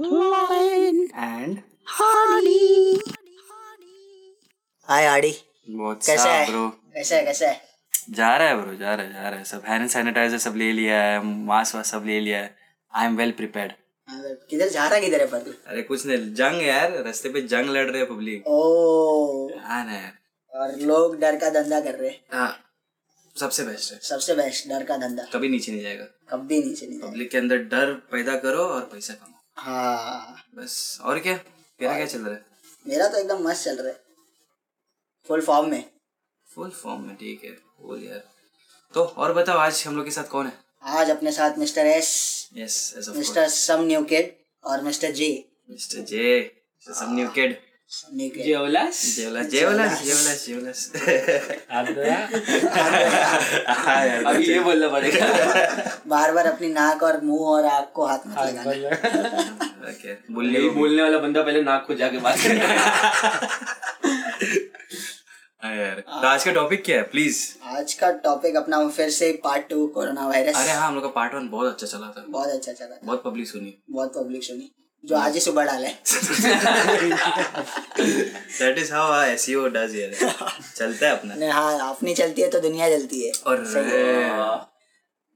[0.00, 1.58] Lion and
[1.94, 3.00] Hardy.
[4.88, 5.32] हाय
[5.70, 6.46] बहुत कैसा है?
[6.46, 7.60] ब्रो कैसा है कैसा है?
[8.10, 10.70] जा रहा है ब्रो जा रहा है जा रहा है। सब हैंड सैनिटाइजर सब ले
[10.72, 12.54] लिया है मास्क वास्क सब ले लिया है।
[12.94, 13.72] आई एम वेल प्रिपेयर्ड
[14.50, 17.90] किधर जा रहा किधर है पर अरे कुछ नहीं जंग यार रास्ते पे जंग लड़
[17.90, 20.12] रहे पब्लिक ओ। हाँ यार।
[20.52, 22.52] और लोग डर का धंधा कर रहे हाँ।
[23.36, 27.00] सबसे बेस्ट है। सबसे बेस्ट डर का धंधा। कभी नीचे नहीं जाएगा। कभी नीचे नहीं
[27.00, 31.36] पब्लिक के अंदर डर पैदा करो और पैसा कमाओ। हाँ। बस और क्या?
[31.78, 32.44] तेरा क्या चल रहा है?
[32.88, 34.00] मेरा तो एकदम मस्त चल रहा है।
[35.28, 35.84] फुल फॉर्म में।
[36.54, 38.22] फुल फॉर्म में ठीक है। बोल यार।
[38.94, 40.52] तो और बताओ आज हम लोग के साथ कौन है?
[40.82, 42.08] आज अपने साथ mister S
[42.56, 44.32] yes mister some new kid
[44.64, 47.56] और mister J mister J some new kid
[47.90, 50.90] जेवलास जेवलास जेवलास जेवलास जेवलास
[51.70, 51.84] यार
[54.26, 55.26] अभी ये बोलना पड़ेगा।
[56.06, 58.70] बार बार अपनी नाक और मुँह और आँख को हाथ मत लगाना।
[59.90, 60.08] ओके
[60.54, 62.58] यही बोलने वाला बंदा पहले नाक को जाके बात करे
[65.78, 67.02] यार तो आज का टॉपिक क्या है?
[67.04, 67.38] प्लीज़
[67.76, 71.08] आज का टॉपिक अपना फिर से पार्ट टू कोरोना वायरस अरे हाँ हम लोग का
[71.16, 74.70] पार्ट वन बहुत अच्छा चला था। बहुत अच्छा चला बहुत पब्लिक सुनी। बहुत पब्लिक सुनी।
[75.04, 75.94] जो आज ही सुबह डाला। है
[78.58, 80.12] that is how SEO does यार
[80.76, 83.56] चलता है अपना। नहीं हाँ अपनी चलती है तो दुनिया चलती है। और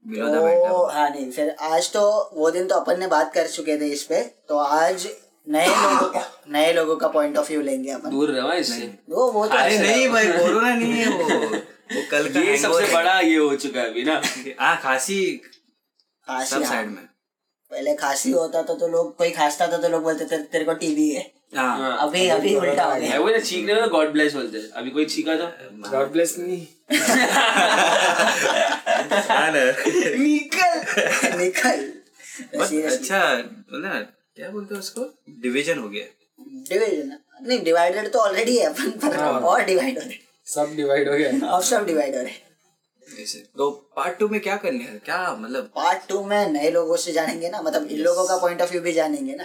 [0.05, 2.01] तो हाँ नहीं फिर आज तो
[2.33, 5.07] वो दिन तो अपन ने बात कर चुके थे इस पे। तो आज
[5.47, 9.31] नए लोगों का नए लोगों का पॉइंट ऑफ़ व्यू लेंगे अपन। दूर रहा इससे वो
[9.31, 11.23] वो तो अरे नहीं है। भाई कोरोना नहीं है वो।
[11.95, 14.21] वो कल का ये सबसे बड़ा ये हो चुका है अभी ना।
[14.59, 15.19] हाँ खांसी
[16.27, 17.07] खांसी सब हाँ। साइड में।
[17.71, 20.73] पहले खांसी होता था तो लोग कोई खांसता था तो लोग बोलते थे तेरे को
[20.83, 21.21] टीबी है।
[21.55, 24.89] हाँ। अभी अभी उल्टा हो गया। वो ना छींकने में गॉड ब्लेस बोलते हैं। अभी
[24.89, 25.47] कोई छींका था?
[25.91, 26.67] गॉड ब्लेस मी
[29.29, 30.73] हाँ निकल।
[31.39, 31.91] निकल।
[32.85, 33.19] अच्छा
[33.73, 33.99] ना
[34.35, 35.01] क्या बोलते हैं उसको?
[35.41, 36.05] डिवीज़न हो गया।
[36.69, 37.11] डिवाइड
[37.47, 41.29] नहीं डिवाइडेड तो ऑलरेडी है अपन पर और डिवाइड हो रहे सब डिवाइड हो गया।
[41.55, 42.43] अब सब डिवाइड हो रहे।
[43.21, 44.97] ऐसे। तो पार्ट टू में क्या करने है?
[45.05, 45.63] क्या मतलब?
[45.75, 48.81] पार्ट टू में नए लोगों से जानेंगे ना मतलब इन लोगों का पॉइंट ऑफ़ व्यू
[48.81, 49.43] भी जानेंगे ना।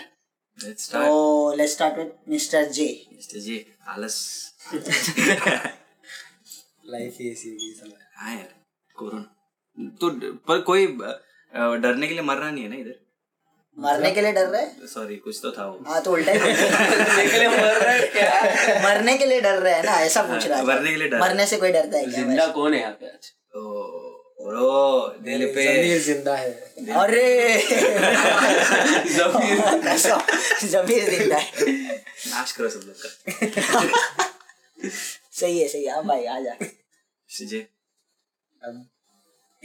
[0.58, 4.16] लेट्स स्टार्ट तो let's start with mister J mister G आलस।
[6.92, 8.48] लाइफ ही ऐसी होगी साला हाँ यार
[8.96, 10.10] कोरोना। तो
[10.48, 12.94] पर कोई डरने के लिए मर रहा नहीं है ना इधर?
[13.76, 16.46] मरने के लिए डर रहे सॉरी कुछ तो था वो। हाँ तो उल्टा ही। हैं।
[17.00, 18.80] मरने के लिए मर रहा है क्या?
[18.84, 21.20] मरने के लिए डर रहे हैं ना ऐसा पूछ रहा है। मरने के लिए डर
[21.20, 23.30] मरने से कोई डरता है क्या ज़िंदा कौन है यहाँ पे आज?
[23.54, 26.50] ब्रो दिल पे जमीर ज़िंदा है।
[27.02, 27.58] अरे!
[29.16, 29.58] जमीर
[30.70, 31.96] जमीर ज़िंदा है।
[32.30, 33.08] नाश करो सब लोग का।
[35.32, 37.60] सही है सही है। हाँ भाई आ जा। मिस्टर जी
[38.62, 38.86] अब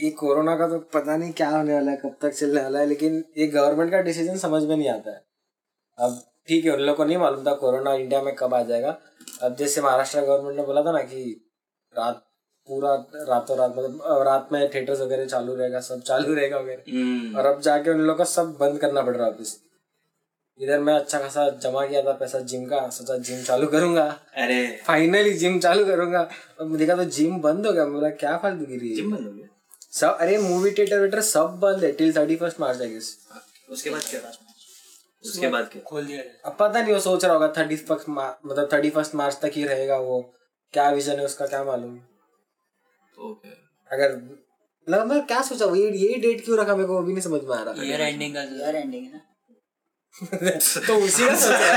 [0.00, 2.86] ये कोरोना का तो पता नहीं क्या होने वाला है कब तक चलने वाला है
[2.86, 5.24] लेकिन ये गवर्नमेंट का डिसीज़न समझ में नहीं आता है।
[5.98, 8.98] अब ठीक है उन लोग को नहीं मालूम था कोरोना इंडिया में कब आ जाएगा।
[9.42, 11.22] अब जैसे महाराष्ट्र गवर्नमेंट ने बोला था ना कि
[11.94, 12.25] रात
[12.68, 12.94] पूरा
[13.28, 17.46] रातों रात मतलब रात में थिएटर्स वगैरह चालू रहेगा सब चालू रहेगा वगैरह। हम्म, और
[17.46, 19.56] अब जाके उन लोग का सब बंद करना पड़ रहा है ऑफ़िस
[20.60, 24.04] इधर मैं अच्छा खासा जमा किया था पैसा जिम का सोचा जिम चालू करूँगा।
[24.36, 26.20] अरे। फाइनली जिम चालू करूँगा।
[26.60, 29.48] अब देखा तो जिम बंद हो गया। बोला क्या फालतू गिरी जिम बंद हो गया?
[29.92, 33.16] सब अरे मूवी थिएटर वेटर सब बंद है till thirty first March I guess
[33.70, 34.20] उसके बाद क्या
[35.24, 35.82] उसके बाद क्या?
[35.82, 39.38] खोल दिया अब पता नहीं वो सोच रहा होगा थर्टी फ़र्स्ट मतलब थर्टी फ़र्स्ट मार्च
[39.42, 40.20] तक ही रहेगा वो।
[40.74, 41.98] क्या विजन है उसका क्या मालूम?
[43.18, 43.48] ओके
[43.96, 44.16] अगर
[44.88, 46.94] मतलब मैं क्या सोचा ये ये डेट क्यों रखा मेरे को?
[46.94, 49.20] वो भी नहीं समझ में आ रहा। ईयर एंडिंग का यार एंडिंग है ना?
[50.86, 51.74] तो उसी का सोचा।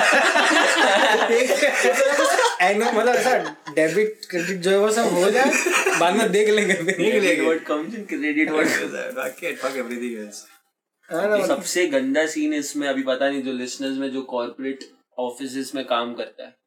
[2.62, 3.38] एनो मतलब ऐसा
[3.76, 5.52] डेबिट क्रेडिट जो है वो सब हो जाए
[6.00, 10.38] बाद में देख लेंगे फिर। Credit word comes in credit everything else.
[11.10, 14.80] हाँ ना, मतलब- सबसे गंदा सीन इसमें अभी पता नहीं जो लिसनर्स में जो कॉर्पोरेट
[15.20, 16.59] ऑफ़िस में काम करता है।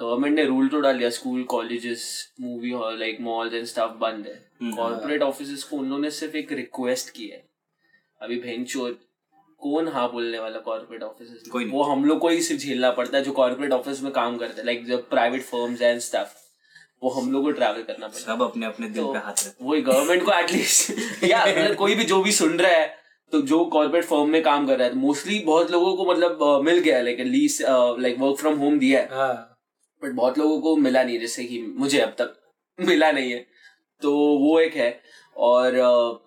[0.00, 2.02] गवर्नमेंट ने रूल तो डाल दिया school colleges
[2.40, 7.10] movie hall like malls and stuff बंद है। कॉर्पोरेट ऑफ़िस को उन्होंने सिर्फ़ एक रिक्वेस्ट
[7.10, 7.42] की है।
[8.20, 8.98] अभी भेंचोर
[9.60, 13.24] कौन हाँ बोलने वाला कॉर्पोरेट ऑफ़िस वो हम लोग को ही सिर्फ़ झेलना पड़ता है
[13.24, 16.38] जो कॉर्पोरेट ऑफ़िस में काम करते हैं लाइक जो प्राइवेट फर्म्स एंड स्टफ़
[17.02, 19.64] वो हम लोग को ट्रैवल करना पड़ता है। सब अपने अपने दिल पे हाथ रखते
[19.64, 22.88] वही गवर्नमेंट को एटलीस्ट या मतलब कोई भी जो भी सुन रहा है
[23.32, 26.78] तो जो कॉर्पोरेट फर्म में काम कर रहा है मोस्टली बहुत लोगों को मतलब मिल
[26.78, 29.49] गया like leave like work from home दिया है। हाँ।
[30.02, 32.36] बट बहुत लोगों को मिला नहीं जैसे कि मुझे अब तक
[32.80, 33.46] मिला नहीं है।
[34.02, 35.00] तो वो एक है।
[35.36, 35.72] और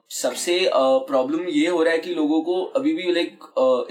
[0.09, 3.39] सबसे प्रॉब्लम ये हो रहा है कि लोगों को अभी भी लाइक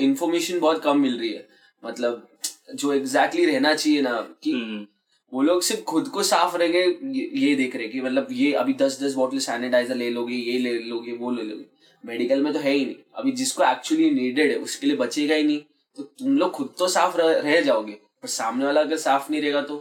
[0.00, 1.48] इंफॉर्मेशन बहुत कम मिल रही है।
[1.84, 2.28] मतलब
[2.74, 4.86] जो एग्जैक्टली exactly रहना चाहिए ना कि हम्म,
[5.32, 6.80] वो लोग सिर्फ़ खुद को साफ़ रहेंगे
[7.20, 10.58] ये, ये देख रहे कि मतलब ये अभी दस दस बॉटल सैनिटाइजर ले लोगे ये
[10.58, 11.64] ले लोगे वो ले लोगे।
[12.06, 15.42] मेडिकल में तो है ही नहीं। अभी जिसको एक्चुअली नीडेड है उसके लिए बचेगा ही
[15.42, 15.60] नहीं।
[15.96, 19.40] तो तुम लोग खुद तो साफ़ रह, रह जाओगे। पर सामने वाला अगर साफ़ नहीं
[19.42, 19.76] रहेगा तो?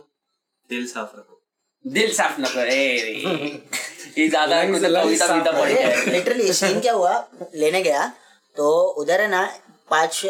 [0.70, 1.38] दिल साफ़ रखो।
[1.86, 2.76] दिल साफ़ ना करे
[4.18, 7.14] ये ज़्यादा मतलब कविता कविता पढ़ है लिटरली सीन क्या हुआ?
[7.56, 8.08] लेने गया
[8.58, 8.72] तो
[9.02, 9.44] उधर है ना
[9.90, 10.26] पाँच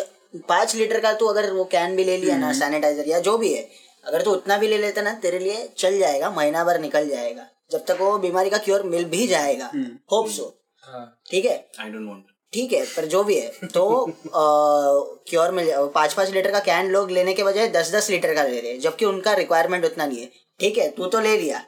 [0.50, 3.54] पाँच लीटर का तू अगर वो कैन भी ले लिया ना सैनिटाइजर या जो भी
[3.54, 3.64] है
[4.06, 7.48] अगर तू उतना भी ले लेता ना तेरे लिए चल जाएगा महीना भर निकल जाएगा।
[7.72, 9.72] जब तक वो बीमारी का क्योर मिल भी जाएगा।
[10.12, 10.46] होप सो
[10.84, 11.56] हाँ। ठीक है?
[11.80, 13.84] आई डोंट वांट ठीक है पर जो भी है तो
[14.30, 18.34] क्योर मिल जाए पाँच पाँच लीटर का कैन लोग लेने के बजाय दस दस लीटर
[18.36, 21.38] का ले रहे हैं जबकि उनका रिक्वायरमेंट उतना नहीं है। ठीक है तू तो ले
[21.38, 21.64] लिया।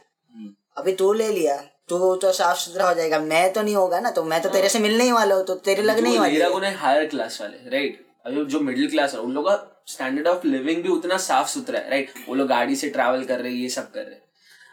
[0.78, 1.56] अभी तू ले लिया
[1.90, 4.70] तू तो साफ़ सुथरा हो जाएगा। मैं तो नहीं होगा ना तो मैं तो तेरे
[4.70, 7.40] से मिलने ही वाला हूँ तो तेरे लगने ही वाली। है। को है हायर क्लास
[7.42, 11.18] वाले राइट अभी जो मिडिल क्लास है उन लोगों का स्टैंडर्ड ऑफ़ लिविंग भी उतना
[11.20, 14.02] साफ़ सुथरा है राइट वो लोग गाड़ी से ट्रैवल कर रहे हैं ये सब कर
[14.02, 14.22] रहे हैं।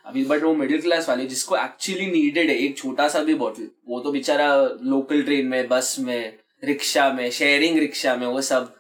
[0.06, 3.68] अभी बट वो मिडिल क्लास वाले जिसको एक्चुअली नीडेड है एक छोटा सा भी बॉटल
[3.88, 4.52] वो तो बेचारा
[4.84, 6.32] लोकल ट्रेन में बस में
[6.64, 8.74] रिक्शा में शेयरिंग रिक्शा में वो सब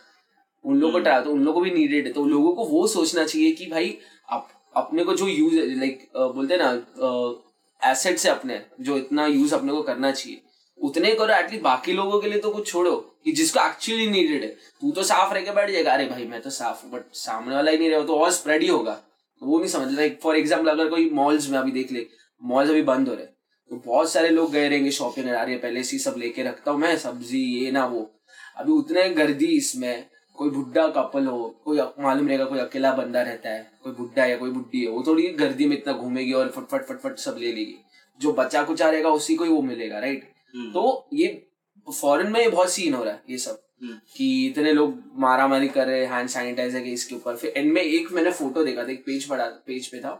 [0.64, 2.86] उन लोगों को ट्रैवल तो उन लोगों को भी नीडेड है। तो लोगों को वो
[2.86, 3.96] सोचना चाहिए कि भाई
[4.28, 9.54] अप, अपने को जो यूज़ लाइक बोलते हैं ना एसेट्स है अपने जो इतना यूज़
[9.54, 10.40] अपने को करना चाहिए।
[10.78, 14.48] उतने करो एटलीस्ट बाकी लोगों के लिए तो कुछ छोड़ो कि जिसको एक्चुअली नीडेड है।
[14.80, 17.54] तू तो साफ़ रह के बैठ जाएगा अरे भाई मैं तो साफ़ हूँ बट सामने
[17.54, 19.00] वाला ही नहीं रहे तो और स्प्रेड ही होगा।
[19.42, 22.06] वो नहीं समझ लाइक फॉर एग्ज़ाम्पल अगर कोई मॉल्स में अभी देख ले
[22.42, 23.26] मॉल्स अभी बंद हो रहे
[23.70, 26.80] तो बहुत सारे लोग गए रहेंगे शॉपिंग अरे पहले से ही सब लेके रखता हूँ
[26.80, 28.10] मैं सब्ज़ी ये ना वो।
[28.56, 30.06] अभी उतने गर्दी इसमें
[30.38, 34.36] कोई बुढ़ा कपल हो कोई मालूम रहेगा कोई अकेला बंदा रहता है कोई बुढ़ा या
[34.36, 37.76] कोई बुढ़ी है वो थोड़ी गर्दी में इतना घूमेगी और फटफट फटफट सब ले लेगी।
[38.20, 40.24] जो बच्चा कुचा रहेगा उसी को ही वो मिलेगा राइट
[40.74, 41.28] तो ये
[41.88, 45.68] फॉरेन में ये बहुत सीन हो रहा है ये सब। कि इतने लोग मारा मारी
[45.68, 48.84] कर रहे हैं हैंड सैनिटाइजर के इसके ऊपर। फिर एंड में एक मैंने फ़ोटो देखा
[48.84, 50.10] था एक पेज पढ़ा पेज पे था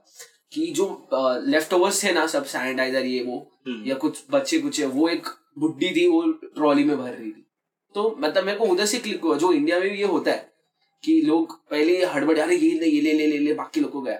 [0.52, 1.08] कि जो
[1.46, 3.46] लेफ़्ट ओवर्स थे ना सब सैनिटाइजर ये वो
[3.86, 5.26] या कुछ बच्चे कुछ वो एक
[5.58, 7.46] बुढ़ी थी वो ट्रॉली में भर रही थी।
[7.94, 10.48] तो मतलब मेरे को उधर से क्लिक हुआ जो इंडिया में भी ये होता है
[11.04, 14.00] कि लोग पहले हड़बड़ अरे ये ले ये ले ले ले ले बाकी लोग को
[14.00, 14.16] गया।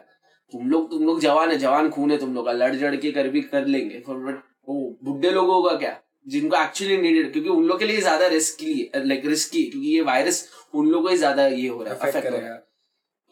[0.53, 3.11] तुम लोग तुम लोग जवान है जवान खून है तुम लोग का लड़ जड़ के
[3.13, 5.99] कर भी कर लेंगे। बट वो बुढ़े लोगों का क्या?
[6.27, 10.49] जिनको एक्चुअली नीडेड क्योंकि उन लोग के लिए ज़्यादा रिस्की लाइक रिस्की क्योंकि ये वायरस
[10.75, 12.59] उन लोगों को ही ज़्यादा ये हो रहा है अफेक्ट हो रहा है।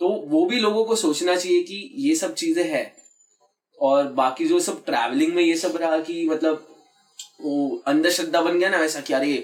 [0.01, 2.83] तो वो भी लोगों को सोचना चाहिए कि ये सब चीज़ें है
[3.79, 6.67] और बाकी जो सब ट्रैवलिंग में ये सब रहा कि मतलब
[7.43, 9.37] वो अंधश्रद्धा बन गया ना वैसा कि अरे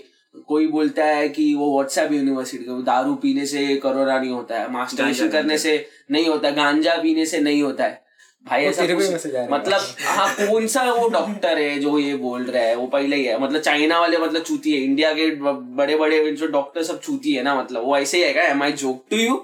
[0.48, 4.70] कोई बोलता है कि वो व्हाट्सएप यूनिवर्सिटी का दारू पीने से कोरोना नहीं होता है
[4.72, 5.76] मास्टरबेशन करने से
[6.10, 8.03] नहीं होता गांजा पीने से नहीं होता है।
[8.46, 12.74] भाई ऐसा कुछ-। मतलब हाँ कौन सा वो डॉक्टर है जो ये बोल रहा है?
[12.74, 15.30] वो पहले ही है। मतलब चाइना वाले मतलब चूती है। इंडिया के
[15.76, 18.72] बड़े बड़े जो डॉक्टर सब चूती है ना मतलब। वो ऐसे ही है am I
[18.72, 19.36] joke to you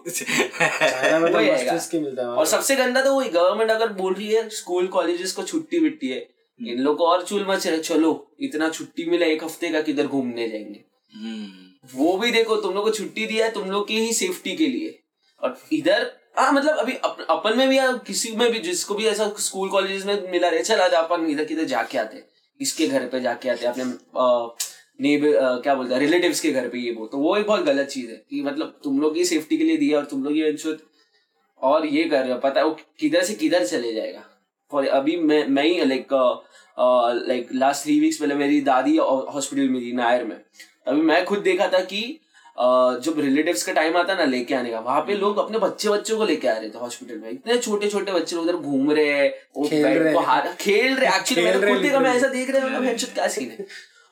[1.48, 1.72] आएगा।
[2.34, 6.08] और सबसे गंदा तो वही गवर्नमेंट अगर बोल रही है स्कूल कॉलेजेस को छुट्टी बिट्टी
[6.08, 6.28] है।
[6.60, 10.48] इन लोग को और चूल मच चलो इतना छुट्टी मिला एक हफ़्ते का किधर घूमने
[10.48, 10.84] जाएँगे।
[11.94, 14.66] वो भी देखो तुम लोग को छुट्टी दिया है तुम लोग की ही सेफ्टी के
[14.66, 14.98] लिए।
[15.42, 19.06] और इधर हाँ मतलब अभी अप, अपन में भी या किसी में भी जिसको भी
[19.06, 22.22] ऐसा स्कूल कॉलेजेस में मिला रहे चल आज अपन इधर किधर जाके आते
[22.60, 23.84] इसके घर पे जाके आते अपने
[25.00, 27.88] नेबर क्या बोलते हैं रिलेटिव्स के घर पे ये वो। तो वो एक बहुत गलत
[27.88, 30.56] चीज़ है कि मतलब तुम लोग की सेफ्टी के लिए दिया और तुम लोग ये
[31.60, 34.24] और ये कर रहे हो पता है वो किधर से किधर चले जाएगा।
[34.70, 36.12] फॉर अभी मैं मैं ही like
[37.28, 40.36] like last three weeks पहले मेरी दादी हॉस्पिटल में थी नायर में।
[40.86, 42.02] अभी मैं खुद देखा था कि
[43.02, 46.16] जब रिलेटिव्स का टाइम आता ना लेके आने का वहाँ पे लोग अपने बच्चे बच्चों
[46.18, 49.10] को लेके आ रहे थे हॉस्पिटल में। इतने छोटे छोटे बच्चे लोग उधर घूम रहे
[49.10, 52.50] हैं वो खेल रहे को। हाथ खेल रहे एक्चुअली मैंने खुद देखा मैं ऐसा देख
[52.50, 53.66] रहे मतलब क्या सीन है।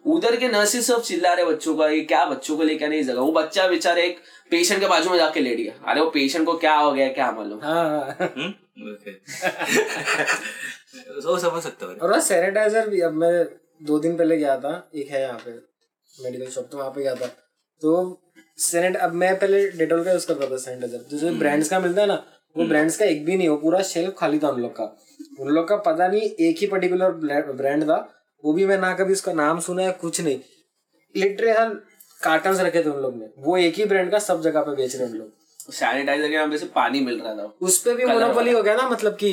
[0.05, 3.05] उधर के नर्सेस सब चिल्ला रहे बच्चों का ये क्या बच्चों को लेके आने की
[3.05, 4.19] जगह वो बच्चा बेचारा एक
[4.51, 7.31] पेशेंट के बाजू में जाके लेट गया। अरे वो पेशेंट को क्या हो गया क्या
[7.33, 7.61] मालूम?
[7.63, 9.11] हाँ। हाँ ओके।
[11.27, 13.45] वो समझ सकता हूँ। और सैनिटाइजर भी अब मैं
[13.87, 15.51] दो दिन पहले गया था एक है यहाँ पे
[16.13, 17.27] मेडिकल शॉप तो वहाँ पे गया था।
[17.83, 18.21] तो
[18.59, 22.01] सैनिट अब मैं पहले डेटोल का यूज़ करता था सैनिटाइजर तो जो ब्रांड्स का मिलता
[22.01, 22.23] है ना
[22.57, 24.85] वो ब्रांड्स का एक भी नहीं हो पूरा शेल्फ खाली था उन लोग का।
[25.41, 27.11] उन लोग का पता नहीं एक ही पर्टिकुलर
[27.53, 27.97] ब्रांड था
[28.45, 30.39] वो भी मैं ना कभी उसका नाम सुना है कुछ नहीं।
[31.15, 31.53] लिटरली
[32.19, 34.95] कार्टन रखे थे उन लोग ने। वो एक ही ब्रांड का सब जगह पे बेच
[34.97, 37.95] रहे हैं उन लोग। सैनिटाइजर के नाम पे से पानी मिल रहा था। उस पे
[37.95, 39.33] भी मोनोपोली हो गया ना मतलब की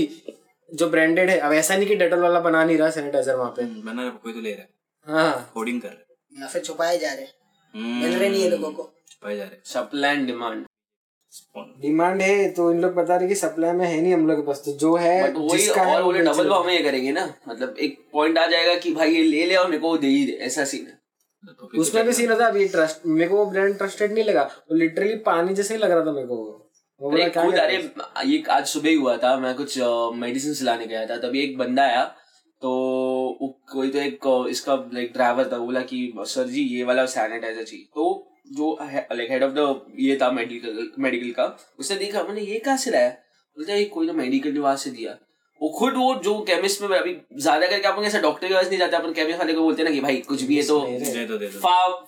[0.70, 3.64] जो ब्रांडेड है। अब ऐसा नहीं कि डेटोल वाला बना नहीं रहा सैनिटाइजर वहाँ पे।
[3.64, 4.70] बना कोई तो ले रहा है।
[5.08, 7.34] हाँ। होर्डिंग कर रहे या फिर छुपाए जा रहे हैं।
[7.76, 10.66] मिल रहे नहीं है लोगों को छुपाए जा रहे सप्लाई एंड डिमांड
[11.82, 14.46] डिमांड है तो इन लोग बता रहे कि सप्लाई में है नहीं हम लोग के
[14.48, 16.84] पास तो जो है बट वही जिसका और वो बोले डबल रहे भाव में ये
[16.84, 19.98] करेंगे ना। मतलब एक पॉइंट आ जाएगा कि भाई ये ले ले और मेरे को
[19.98, 21.00] दे ही दे ऐसा सीन है।
[21.44, 24.44] तो उसमें भी सीन होता है अभी ट्रस्ट मेरे को वो ब्रांड ट्रस्टेड नहीं लगा।
[24.44, 26.36] वो लिटरली पानी जैसे ही लग रहा था मेरे को।
[27.02, 28.30] वो। अरे रहे हो?
[28.30, 29.78] ये आज सुबह ही हुआ था मैं कुछ
[30.16, 32.04] मेडिसिन लाने गया था। तभी एक बंदा आया
[32.66, 37.64] तो कोई तो एक इसका लाइक ड्राइवर था बोला कि सर जी ये वाला सैनिटाइजर
[37.64, 38.06] चाहिए। तो
[38.52, 41.46] जो लाइक हेड ऑफ़ द ये था मेडिकल मेडिकल का
[41.80, 43.10] उसने देखा मैंने ये कहाँ से लाया?
[43.10, 45.12] बोलता ये कोई ना मेडिकल वहाँ से दिया।
[45.62, 48.80] वो खुद वो जो केमिस्ट में अभी ज़्यादा करके अपन ऐसा डॉक्टर के पास नहीं
[48.80, 51.26] जाते अपन केमिस्ट वाले को बोलते हैं ना कि भाई कुछ भी है तो दे
[51.26, 51.60] दो दे दो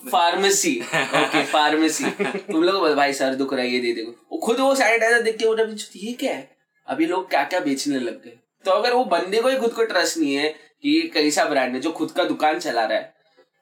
[0.09, 2.09] फार्मेसी ओके फार्मेसी
[2.51, 5.37] तुम लोग भाई सर दुख रहा है ये दे दो। वो खुद वो सैनिटाइजर देख
[5.37, 5.63] के बोला
[5.95, 6.49] ये क्या है?
[6.87, 8.37] अभी लोग क्या क्या बेचने लग गए?
[8.67, 10.49] तो अगर वो बंदे को ही खुद को ट्रस्ट नहीं है
[10.81, 13.13] कि ये कैसा ब्रांड है जो खुद का दुकान चला रहा है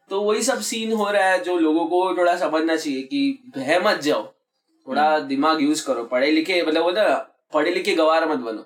[0.10, 3.80] तो वही सब सीन हो रहा है जो लोगों को थोड़ा समझना चाहिए कि बह
[3.80, 4.24] मत जाओ।
[4.88, 7.04] थोड़ा दिमाग यूज़ करो पढ़े लिखे मतलब वो ना
[7.54, 8.66] पढ़े लिखे गवार मत बनो।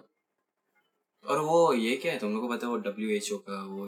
[1.26, 3.62] और वो ये क्या है तुम लोग को पता है वो डब्ल्यू एच ओ का
[3.64, 3.88] वो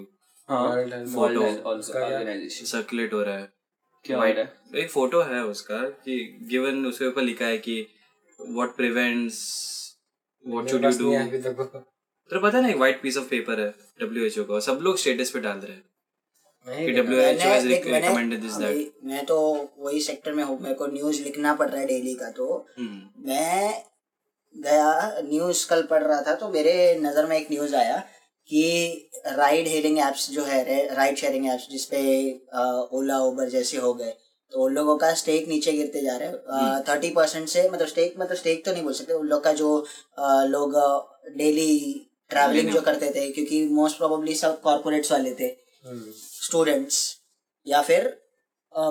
[0.49, 2.65] हाँ। Also organization.
[2.65, 3.49] सर्कुलेट हो रहा है।
[4.05, 4.53] क्या हो रहा है?
[4.75, 7.87] एक फ़ोटो है उसका कि गिवन उसके ऊपर लिखा है कि
[8.39, 9.39] what prevents
[10.47, 11.13] what should you do
[12.31, 14.59] वो। तो पता है ना एक व्हाइट पीस ऑफ़ पेपर है डब्ल्यू एच ओ का
[14.59, 15.83] सब लोग स्टेटस पे डाल रहे हैं।
[18.73, 19.37] कि मैं तो
[19.79, 22.45] वही सेक्टर में हूँ मेरे को न्यूज़ लिखना पड़ रहा है डेली का तो।
[22.77, 23.83] हम्म, मैं
[24.55, 27.97] गया न्यूज़ कल पढ़ रहा था तो मेरे नज़र में एक न्यूज़ आया
[28.49, 32.01] कि राइड हेलिंग एप्स जो है राइड शेयरिंग एप्स जिसपे
[32.97, 34.13] ओला उबर जैसे हो गए
[34.51, 38.13] तो उन लोगों का स्टेक नीचे गिरते जा रहे हैं। थर्टी परसेंट से मतलब स्टेक
[38.19, 39.69] मतलब स्टेक तो नहीं बोल सकते उन लोग का जो
[40.47, 40.75] लोग
[41.37, 45.49] डेली ट्रैवलिंग जो करते थे क्योंकि मोस्ट प्रोबेबली सब कॉर्पोरेट्स वाले थे।
[46.41, 46.99] स्टूडेंट्स
[47.67, 48.07] या फिर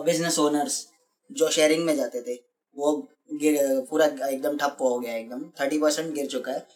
[0.07, 0.87] बिज़नेस ओनर्स
[1.31, 2.35] जो शेयरिंग में जाते थे।
[2.77, 2.93] वो
[3.41, 3.59] गिर
[3.91, 6.67] पूरा एकदम ठप हो गया एकदम थर्टी परसेंट गिर चुका है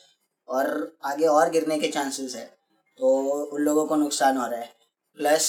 [0.48, 2.46] और आगे और गिरने के चांसेस है।
[3.00, 3.08] तो
[3.44, 4.72] उन लोगों को नुकसान हो रहा है।
[5.18, 5.46] प्लस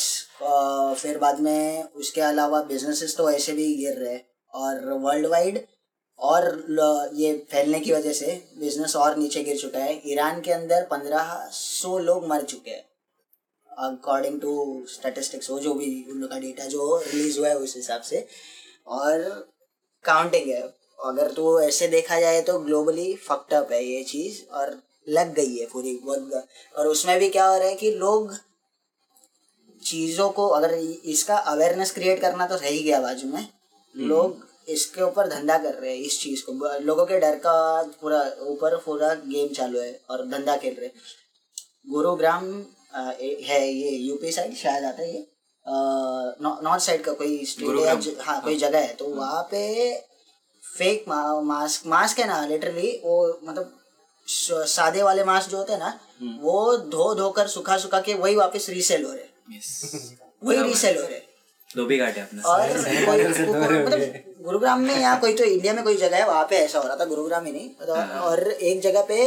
[1.02, 5.58] फिर बाद में उसके अलावा बिजनेसेस तो ऐसे भी गिर रहे हैं और वर्ल्ड वाइड
[6.20, 6.70] और
[7.14, 11.50] ये फैलने की वजह से बिज़नेस और नीचे गिर चुका है। ईरान के अंदर पंद्रह
[11.54, 12.86] सौ लोग मर चुके हैं।
[13.78, 17.76] अकॉर्डिंग टू स्टैटिस्टिक्स वो जो भी उन लोग का डेटा जो रिलीज़ हुआ है उस
[17.76, 18.28] हिसाब से।
[18.88, 19.20] और
[20.04, 20.74] काउंटिंग है।
[21.06, 25.58] अगर तो ऐसे देखा जाए तो ग्लोबली फक्ड अप है ये चीज़ और लग गई
[25.58, 26.44] है पूरी बहुत ग-
[26.78, 28.38] और उसमें भी क्या हो रहा है कि लोग
[29.84, 30.74] चीज़ों को अगर
[31.06, 33.48] इसका अवेयरनेस क्रिएट करना तो रह ही गया बाजू में?
[33.98, 37.54] लोग इसके ऊपर धंधा कर रहे हैं इस चीज़ को। लोगों के डर का
[38.02, 40.90] पूरा ऊपर पूरा गेम चालू है और धंधा खेल रहे
[41.92, 42.46] गुरुग्राम
[43.50, 45.26] है ये यूपी साइड शायद आता है ये।
[46.64, 49.62] नॉर्थ साइड का कोई स्टेट है ज- हाँ कोई जगह है तो वहाँ पे
[50.64, 53.74] फेक मा, मास्क मास्क है ना लिटरली वो मतलब
[54.68, 56.00] सादे वाले मास्क जो होते हैं ना
[56.42, 59.58] वो धो धोकर सुखा सुखा के वही वापस रीसेल हो रहे
[60.44, 61.20] वही रीसेल हो रहे
[61.70, 62.68] धोबी घाटे अपना। और
[63.06, 66.80] कोई- मतलब गुरुग्राम में या कोई तो इंडिया में कोई जगह है वहाँ पे ऐसा
[66.80, 69.18] हो रहा था गुरुग्राम ही नहीं। मतलब और एक जगह पे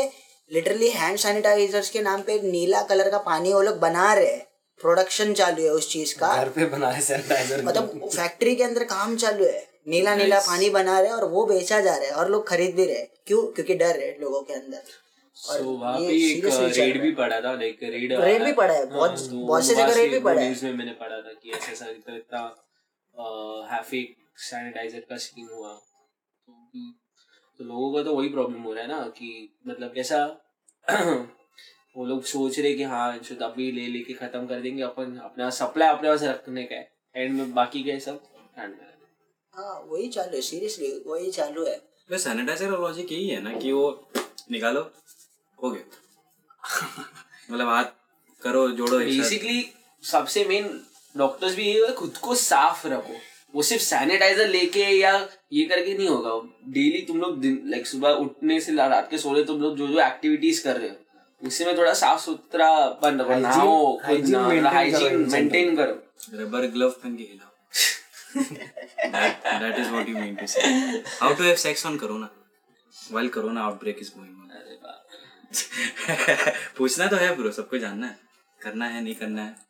[0.50, 4.46] लिटरली हैंड सैनिटाइजर्स के नाम पे नीला कलर का पानी वो लोग बना रहे हैं।
[4.80, 9.16] प्रोडक्शन चालू है उस चीज़ का। घर पे बनाए सैनिटाइजर मतलब फैक्ट्री के अंदर काम
[9.16, 12.46] चालू है। नीला नीला पानी बना रहे और वो बेचा जा रहा है और लोग
[12.48, 13.42] खरीद भी रहे हैं। क्यों?
[13.52, 14.82] क्योंकि डर है लोगों के अंदर।
[15.36, 16.44] और तो वहाँ पे एक
[16.76, 20.10] रेड भी पड़ा था लाइक रेड रेड भी पड़ा है बहुत बहुत से जगह रेड
[20.10, 22.40] भी पड़ा है। मैंने पढ़ा था कि ऐसा ऐसा इतना
[23.74, 24.02] हैफी
[24.38, 26.52] सैनिटाइजर का सीन हुआ। तो,
[27.58, 30.24] तो लोगों का तो वही प्रॉब्लम हो रहा है ना कि मतलब कैसा
[31.96, 35.50] वो लोग सोच रहे कि हाँ शुद्ध अभी ले लेके खत्म कर देंगे अपन अपना
[35.50, 38.20] सप्लाई अपने पास रखने का है। एंड में बाकी के सब?
[38.58, 38.86] हैंड में।
[39.54, 41.80] हाँ वही चालू है सीरियसली वही चालू है।
[42.10, 44.10] बस सैनिटाइजर का लॉजिक यही है ना कि वो
[44.50, 44.92] निकालो
[45.62, 45.84] हो गया।
[47.50, 47.84] मतलब हाथ
[48.42, 50.84] करो जोड़ो बेसिकली सबसे मेन
[51.16, 53.14] डॉक्टर्स भी ये खुद को साफ़ रखो।
[53.54, 56.30] वो सिर्फ़ सैनिटाइजर लेके या ये करके नहीं होगा।
[56.68, 60.00] डेली तुम लोग दिन लाइक सुबह उठने से रात के सोने तुम लोग जो जो
[60.00, 62.70] एक्टिविटीज़ कर रहे हो उससे में थोड़ा साफ़ सुथरा
[63.02, 65.94] बन नहाओ करो हाइजीन मेंटेन करो।
[66.34, 67.46] रबर ग्लव पहन के हिलाओ
[69.12, 70.70] that is what you mean to say.
[71.20, 72.28] How to have sex on corona?
[73.10, 74.46] While corona outbreak is going on.
[76.78, 78.18] पूछना तो है ब्रो सबको जानना है।
[78.62, 79.67] करना है नहीं करना है।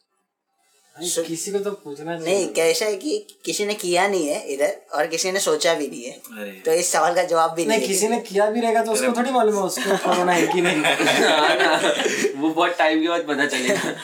[1.02, 5.06] किसी को तो पूछना नहीं कैसा है कि किसी ने किया नहीं है इधर और
[5.06, 7.88] किसी ने सोचा भी नहीं है। अरे। तो इस सवाल का जवाब भी नहीं नहीं
[7.88, 10.76] किसी ने किया भी रहेगा तो उसको थोड़ी मालूम है उसको कोरोना है कि नहीं।
[10.82, 11.94] हाँ
[12.36, 13.94] वो बहुत टाइम के बाद पता चलेगा।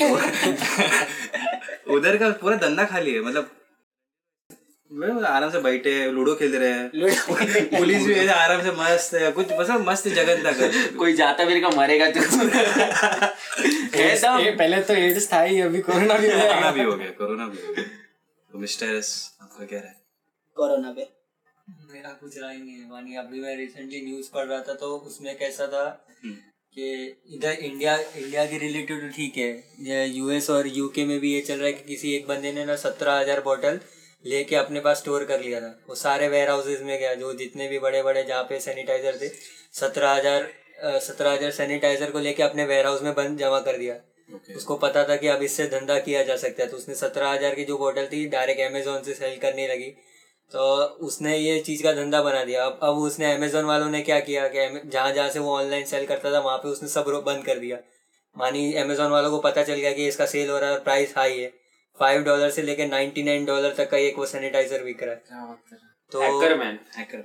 [1.90, 3.56] उधर का पूरा धंधा खाली है मतलब
[4.90, 6.90] आराम से बैठे लूडो खेल रहे हैं।
[7.72, 11.60] पुलिस भी ऐसे आराम से मस्त है कुछ बस मस्त जगह तक कोई जाता मेरे
[11.60, 12.20] का मरेगा तू।
[14.00, 16.96] एकदम ये पहले तो एड्स था ही अभी कोरोना भी हो। कोरोना जाएगा भी हो
[16.96, 17.84] गया कोरोना भी हो गया।
[18.50, 19.94] तो मिस्टर एस आपका क्या है
[20.56, 21.08] कोरोना पे।
[21.92, 25.36] मेरा कुछ रहा ही नहीं है अभी मैं रिसेंटली न्यूज़ पढ़ रहा था तो उसमें
[25.38, 25.84] कैसा था
[26.24, 26.90] कि
[27.34, 31.56] इधर इंडिया इंडिया के रिलेटेड तो ठीक है। यूएस और यूके में भी ये चल
[31.56, 33.80] रहा है कि किसी एक बंदे ने ना सत्रह हज़ार बॉटल
[34.24, 37.68] लेके अपने पास स्टोर कर लिया था। वो सारे वेयर हाउसेज में गया जो जितने
[37.68, 39.28] भी बड़े बड़े जहाँ पे सैनिटाइजर थे
[39.74, 43.94] सत्रह हज़ार सत्रह हज़ार सैनिटाइजर को लेके अपने वेयर हाउस में बंद जमा कर दिया।
[44.28, 44.56] Okay.
[44.56, 47.54] उसको पता था कि अब इससे धंधा किया जा सकता है। तो उसने सत्रह हज़ार
[47.54, 49.88] की जो बोतल थी डायरेक्ट अमेजोन से सेल करने लगी।
[50.52, 50.66] तो
[51.02, 54.46] उसने ये चीज़ का धंधा बना दिया। अब अब उसने अमेजोन वालों ने क्या किया
[54.48, 57.58] कि जहाँ जहाँ से वो ऑनलाइन सेल करता था वहाँ पे उसने सब बंद कर
[57.58, 57.78] दिया।
[58.36, 61.14] मानी अमेजोन वालों को पता चल गया कि इसका सेल हो रहा है और प्राइस
[61.16, 61.52] हाई है।
[62.00, 65.20] फाइव डॉलर से लेकर नाइन्टी नाइन डॉलर तक का एक वो सैनिटाइजर बिक रहा है।
[66.12, 66.52] तो हैकर
[66.96, 67.18] हैकर।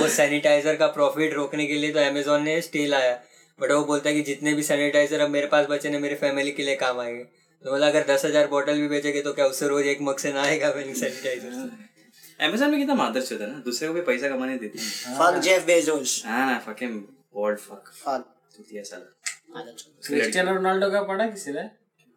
[0.00, 3.14] वो सैनिटाइजर का प्रॉफिट रोकने के लिए तो अमेजोन ने स्टे लाया
[3.58, 6.50] बट वो बोलता है कि जितने भी सैनिटाइजर अब मेरे पास बचे ने मेरे फैमिली
[6.52, 7.24] के लिए काम आएँगे।
[7.64, 10.32] तो बोला अगर दस हज़ार बॉटल भी बेचेंगे तो क्या उससे रोज एक मग से
[10.32, 11.50] ना आएगा सैनिटाइजर
[12.40, 14.84] अमेजोन में कितना मादर चौथा है ना दूसरे को भी पैसा कमाने देती है।
[15.18, 17.02] फक जेफ बेजोस हाँ ना फकिंग
[17.36, 18.24] वर्ल्ड फक फक
[18.56, 21.62] चूतिया साला। क्रिस्टियानो रोनाल्डो का पढ़ा किसी ने?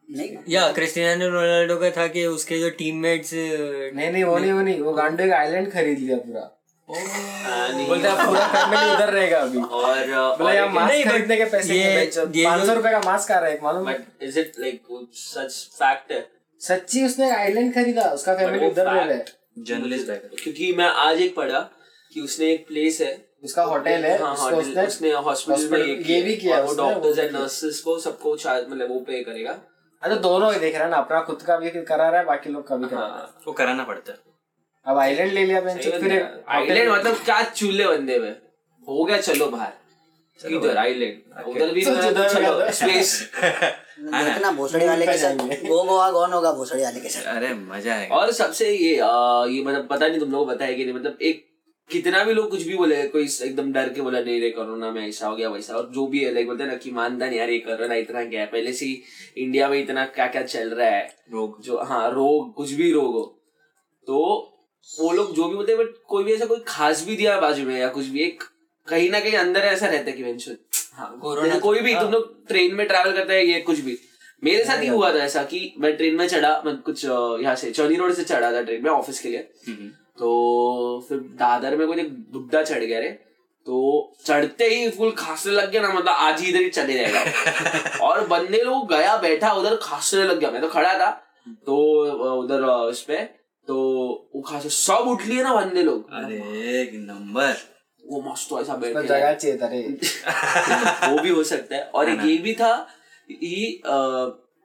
[0.10, 4.62] नहीं। या क्रिस्टियानो रोनाल्डो का था कि उसके जो टीममेट्स नहीं नहीं वो नहीं वो
[4.62, 6.56] नहीं। वो गांडो एक आइलैंड खरीद लिया पूरा।
[6.90, 11.86] बोलते हैं पूरा फैमिली उधर रहेगा अभी। और बोले यार मास्क खरीदने के पैसे ये-
[11.86, 14.52] नहीं बेचो। ये पाँच सौ रुपए का मास्क आ रहा है मालूम बट इज़ इट
[14.60, 16.28] लाइक सच फैक्ट है?
[16.62, 19.26] सच्ची उसने आइलैंड खरीदा उसका फैमिली उधर रह fact- रहा है
[19.60, 20.08] जर्नलिस्ट
[20.44, 21.60] क्योंकि मैं आज एक पढ़ा
[22.14, 26.22] कि उसने एक प्लेस है उसका होटल है हाँ, उसको hotel- उसने हॉस्पिटल में ये
[26.22, 29.52] भी किया। वो डॉक्टर्स एंड नर्सेस को सबको चार्ज मतलब वो पे करेगा।
[30.02, 32.50] अच्छा दोनों ही देख रहा है ना अपना खुद का भी करा रहा है बाकी
[32.50, 34.18] लोग का भी करा रहा है। हाँ वो कराना पड़ता है।
[34.86, 38.32] अब आइलैंड ले लिया बेंच फिर आइलैंड मतलब क्या चूल्हे बंदे में?
[38.88, 39.74] हो गया चलो बाहर।
[40.46, 41.96] इधर आइलैंड उधर भी तो
[42.30, 43.32] चलो। स्पेस
[44.00, 45.36] देखना भोसड़ी वाले के साथ।
[45.68, 47.36] गो गोवा कौन होगा भोसड़ी वाले के साथ?
[47.36, 50.86] अरे मज़ा आएगा। और सबसे ये आ, ये मतलब पता नहीं तुम लोगों को कि
[50.86, 51.49] नहीं मतलब एक
[51.92, 55.08] कितना भी लोग कुछ भी बोले कोई एकदम डर के बोला नहीं रे कोरोना में
[55.08, 57.40] ऐसा हो गया वैसा और जो भी है लाइक बोलते हैं ना कि मानता नहीं
[57.40, 58.86] यार ये कोरोना इतना क्या है। पहले से
[59.38, 63.14] इंडिया में इतना क्या क्या चल रहा है। रोग। जो हाँ रोग कुछ भी रोग
[63.14, 63.24] हो।
[64.08, 64.18] तो
[65.00, 67.66] वो लोग जो भी बोलते हैं बट कोई भी ऐसा कोई खास भी दिया बाजू
[67.66, 68.44] में या कुछ भी एक
[68.88, 70.24] कहीं ना कहीं अंदर ऐसा रहता है कि
[70.94, 73.98] हाँ जैसे कोई भी तुम लोग ट्रेन में ट्रैवल करते हैं ये कुछ भी।
[74.44, 77.72] मेरे साथ ही हुआ था ऐसा कि मैं ट्रेन में चढ़ा मैं कुछ यहाँ से
[77.72, 79.50] चौनी रोड से चढ़ा था ट्रेन में ऑफ़िस के लिए।
[80.20, 80.30] तो
[81.10, 83.10] फिर दादर में कोई एक बुड्ढा चढ़ गया रे
[83.68, 83.80] तो
[84.26, 88.26] चढ़ते ही फुल खांसने लग गया ना मतलब आज ही इधर ही चले जाएगा। और
[88.28, 91.10] बंदे लोग गया बैठा उधर खांसने लग गया। मैं तो खड़ा था
[91.66, 91.76] तो
[92.44, 93.18] उधर उस पे
[93.68, 93.76] तो
[94.36, 96.38] वो खांसे सब उठ लिए ना बंदे लोग। अरे
[96.82, 97.56] एक नंबर।
[98.04, 99.82] वो मस्त ऐसा बैठे जगह चाहिए था रे।
[101.12, 102.72] वो भी हो सकता है। और एक ये भी था
[103.30, 103.98] ये अ,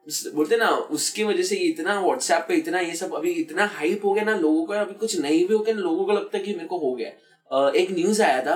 [0.07, 4.13] बोलते ना उसकी वजह से इतना व्हाट्सएप पे इतना ये सब अभी इतना हाइप हो
[4.13, 6.43] गया ना लोगों का अभी कुछ नहीं भी हो गया ना लोगों को लगता है
[6.43, 8.55] कि मेरे को हो गया एक न्यूज़ आया था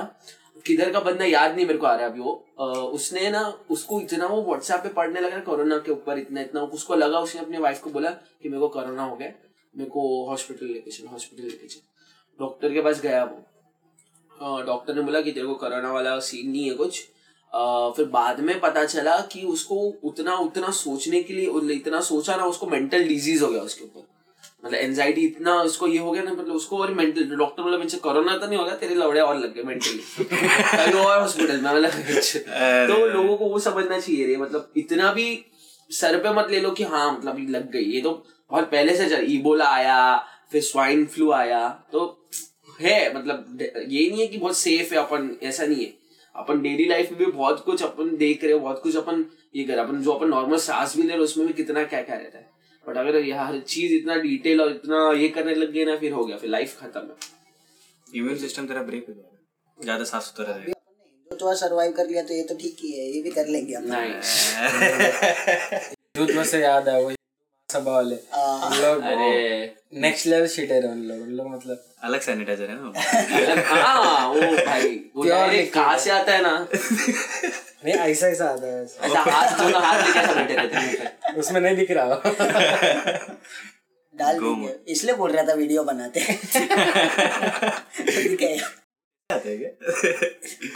[0.66, 4.00] किधर का बंदा याद नहीं मेरे को आ रहा अभी वो। अ, उसने ना उसको
[4.00, 7.58] इतना वो व्हाट्सएप पे पढ़ने लगा कोरोना के ऊपर इतना इतना उसको लगा उसने अपनी
[7.58, 9.32] वाइफ को बोला कि मेरे को कोरोना हो गया
[9.74, 15.02] मेरे को हॉस्पिटल लेके चलो हॉस्पिटल लेके चलो डॉक्टर के पास गया वो। डॉक्टर ने
[15.02, 17.04] बोला कि तेरे को कोरोना वाला सीन नहीं है कुछ।
[17.96, 22.44] फिर बाद में पता चला कि उसको उतना उतना सोचने के लिए इतना सोचा ना
[22.44, 24.06] उसको मेंटल डिज़ीज़ हो गया उसके ऊपर।
[24.64, 27.98] मतलब एंजाइटी इतना उसको ये हो गया ना मतलब उसको और मेंटल डॉक्टर बोला मुझे
[27.98, 30.24] कोरोना तो नहीं होगा तेरे लवड़े और लग गए मेंटली
[30.98, 31.90] और हॉस्पिटल में मतलब
[32.90, 35.26] तो लोगों को वो समझना चाहिए रे मतलब इतना भी
[35.90, 38.10] सर पे मत ले लो कि हाँ मतलब लग गई। ये तो
[38.50, 39.96] बहुत पहले से चल इबोला आया
[40.52, 42.28] फिर स्वाइन फ्लू आया तो
[42.80, 45.99] है मतलब ये नहीं है कि बहुत सेफ़ है अपन ऐसा नहीं है।
[46.34, 49.24] अपन डेली लाइफ में भी बहुत कुछ अपन देख रहे हो बहुत कुछ अपन
[49.56, 52.16] ये कर अपन जो अपन नॉर्मल सांस भी ले रहे उसमें भी कितना क्या क्या
[52.16, 52.48] रहता है।
[52.86, 56.12] बट अगर ये हर चीज़ इतना डिटेल और इतना ये करने लग गए ना फिर
[56.12, 59.38] हो गया फिर लाइफ खत्म है। इम्यून सिस्टम तेरा ब्रेक हो जाएगा।
[59.78, 60.72] ज़्यादा साफ़ सुथरा रहेगा।
[61.30, 63.84] हिंदुत्व सर्वाइव कर लिया तो ये तो ठीक ही है ये भी कर लेंगे हम
[66.36, 67.10] में से याद है वो
[68.80, 73.62] लोग अरे। नेक्स्ट लेवल शीटर है उन लोग उन लोग मतलब अलग सैनिटाइजर है ना
[73.70, 76.66] हाँ वो भाई वो Pure कहाँ से आता है ना?
[77.84, 80.02] नहीं ऐसा ऐसा आता है ऐसा। हाथ दोनों हाथ
[80.50, 82.14] हैं। उसमें नहीं दिख रहा।
[84.14, 84.36] डाल
[84.88, 86.32] इसलिए बोल रहा था वीडियो बनाते है।
[89.30, 89.72] हैं?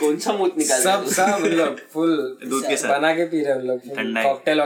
[0.01, 3.53] कौन सा मुँह निकाल सब सब लोग फुल दूध के साथ। बना के पी रहे
[3.53, 4.61] हैं उन लोग ठंडा है। कॉकटेल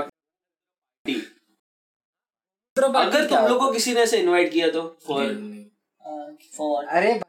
[2.84, 5.26] अगर तुम लोग को किसी ने ऐसे इनवाइट किया तो फॉर
[6.56, 7.22] फॉर अरे भाई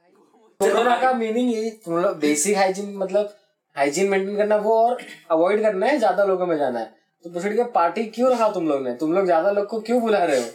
[0.62, 3.36] कोरोना का मीनिंग यही तुम लोग बेसिक हाइजीन मतलब
[3.76, 4.98] हाइजीन मेंटेन करना वो और
[5.32, 8.68] अवॉइड करना है ज़्यादा लोगों में जाना है। तो भोसड़ी के पार्टी क्यों रखा तुम
[8.68, 8.94] लोग ने?
[8.96, 10.48] तुम लोग ज़्यादा लोग को क्यों बुला रहे हो?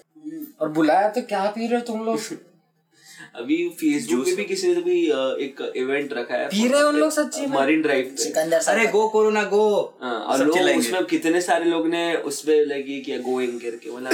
[0.60, 2.18] और बुलाया तो क्या पी रहे हो तुम लोग?
[3.34, 4.96] अभी फेसबुक पे भी किसी ने भी
[5.44, 7.48] एक इवेंट रखा है पी रहे हैं उन लोग सच्ची में?
[7.48, 9.64] मरीन ड्राइव पे। सिकंदर अरे गो कोरोना गो
[10.02, 14.10] हाँ, और लोग उसमें कितने सारे लोग ने उसपे लगी किया गोइंग करके बोला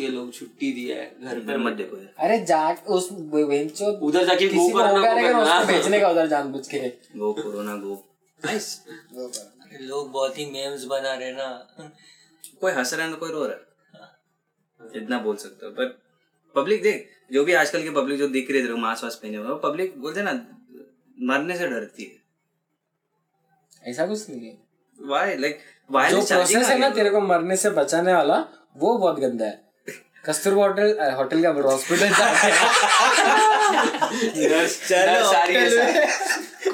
[0.00, 4.48] ये लोग छुट्टी दिया है घर पे मत देखो अरे जा उस वेंचो उधर जाके
[4.48, 6.78] गो हो करना लेकिन को। भेजने उधर जानबूझ के।
[7.18, 7.94] गो कोरोना गो
[8.40, 8.66] नाइस
[9.80, 11.46] लोग बहुत ही मेम्स बना रहे ना।
[12.60, 14.90] कोई हंस रहा है तो कोई रो रहा है?
[14.96, 15.96] इतना बोल सकते हो पर
[16.54, 19.58] पब्लिक देख जो भी आजकल की पब्लिक जो दिख रही है मास्क वास्क पहने हुए
[19.62, 20.32] पब्लिक बोलते ना
[21.22, 24.56] मरने से डरती है। ऐसा कुछ नहीं है।
[24.98, 25.58] वाई लाइक
[26.10, 28.36] जो प्रोसेस है ना तेरे को मरने से बचाने वाला
[28.76, 29.62] वो बहुत गंदा है।
[30.26, 32.08] कस्तूरबा होटल होटल का हॉस्पिटल
[34.88, 35.54] चलो सारी।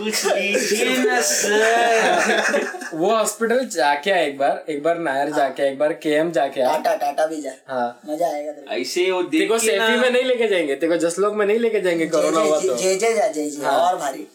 [0.00, 5.78] कुछ लीजिए ना सर वो हॉस्पिटल जाके आया एक बार एक बार नायर जाके एक
[5.78, 9.48] बार केएम जाके आया टाटा टाटा भी जा। हाँ। मज़ा आएगा ऐसे वो देख के
[9.48, 12.60] ना सेफी में नहीं लेके जाएँगे तेरे को जसलोक में नहीं लेके जाएँगे कोरोना हुआ
[12.60, 14.26] तो। जे जे जा जे जे और भारी।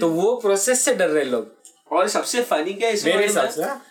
[0.00, 1.56] तो वो प्रोसेस से डर रहे लोग।
[1.90, 3.82] और सबसे फनी क्या है इसमें मेरे मालूम हिसाब से। हाँ।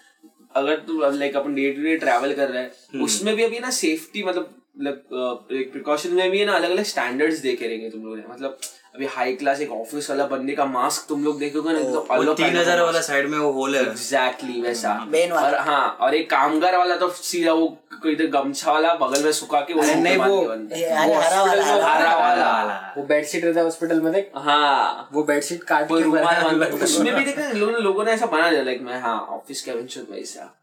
[0.55, 3.69] अगर तू लाइक अपन डे टू डे ट्रैवल कर रहे हैं उसमें भी अभी ना
[3.79, 8.17] सेफ्टी मतलब मतलब एक प्रिकॉशन में भी ना अलग अलग स्टैंडर्ड्स देखे रहेंगे तुम लोग
[8.29, 8.57] मतलब
[8.97, 11.99] अभी हाई क्लास एक ऑफ़िस वाला बंदे का मास्क तुम लोग देखोगे ना तो वो
[12.13, 15.87] अलग तीन हज़ार वाला साइड में वो होल है। एग्जैक्टली वैसा। बेन वाला। और हाँ
[16.01, 17.67] और एक कामगार वाला तो सीधा वो
[18.01, 22.15] कोई इधर गमछा वाला बगल में सुखा के वो नहीं, वो- हरा वाला। हरा हरा
[22.15, 27.13] वाला। वो बेडशीट रहता है हॉस्पिटल में देख। हाँ। वो बेडशीट काट के रुमाल उसमें
[27.15, 30.53] भी देखा लोगों ने ऐसा बना दिया लाइक मैं हाँ ऑफ़िस का वेंचर वैसा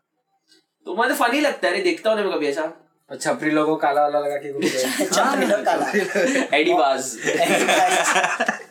[0.87, 2.73] तो मुझे फनी लगता है देखता हूँ ना मैं कभी ऐसा।
[3.11, 5.87] छपरी लोगों काला वाला लगा के घूमते हैं। चपड़ी लोग काला।
[6.57, 7.19] एडी बाज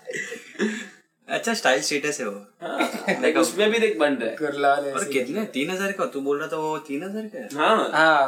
[1.27, 2.39] अच्छा स्टाइल स्टेटस है वो।
[3.21, 5.45] लाइक उसमें भी देख बन रहा है। कुर्ला और कितने?
[5.45, 6.05] तीन हज़ार का?
[6.05, 7.47] तू बोल रहा था वो तीन हज़ार का है?
[7.55, 8.27] हाँ। हाँ।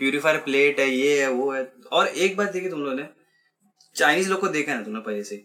[0.00, 1.62] प्यूरिफायर प्लेट है ये है वो है।
[1.92, 3.06] और एक बात देखी तुम लोगों ने
[3.96, 5.36] चाइनीज़ लोग को देखा ना तुमने पहले से?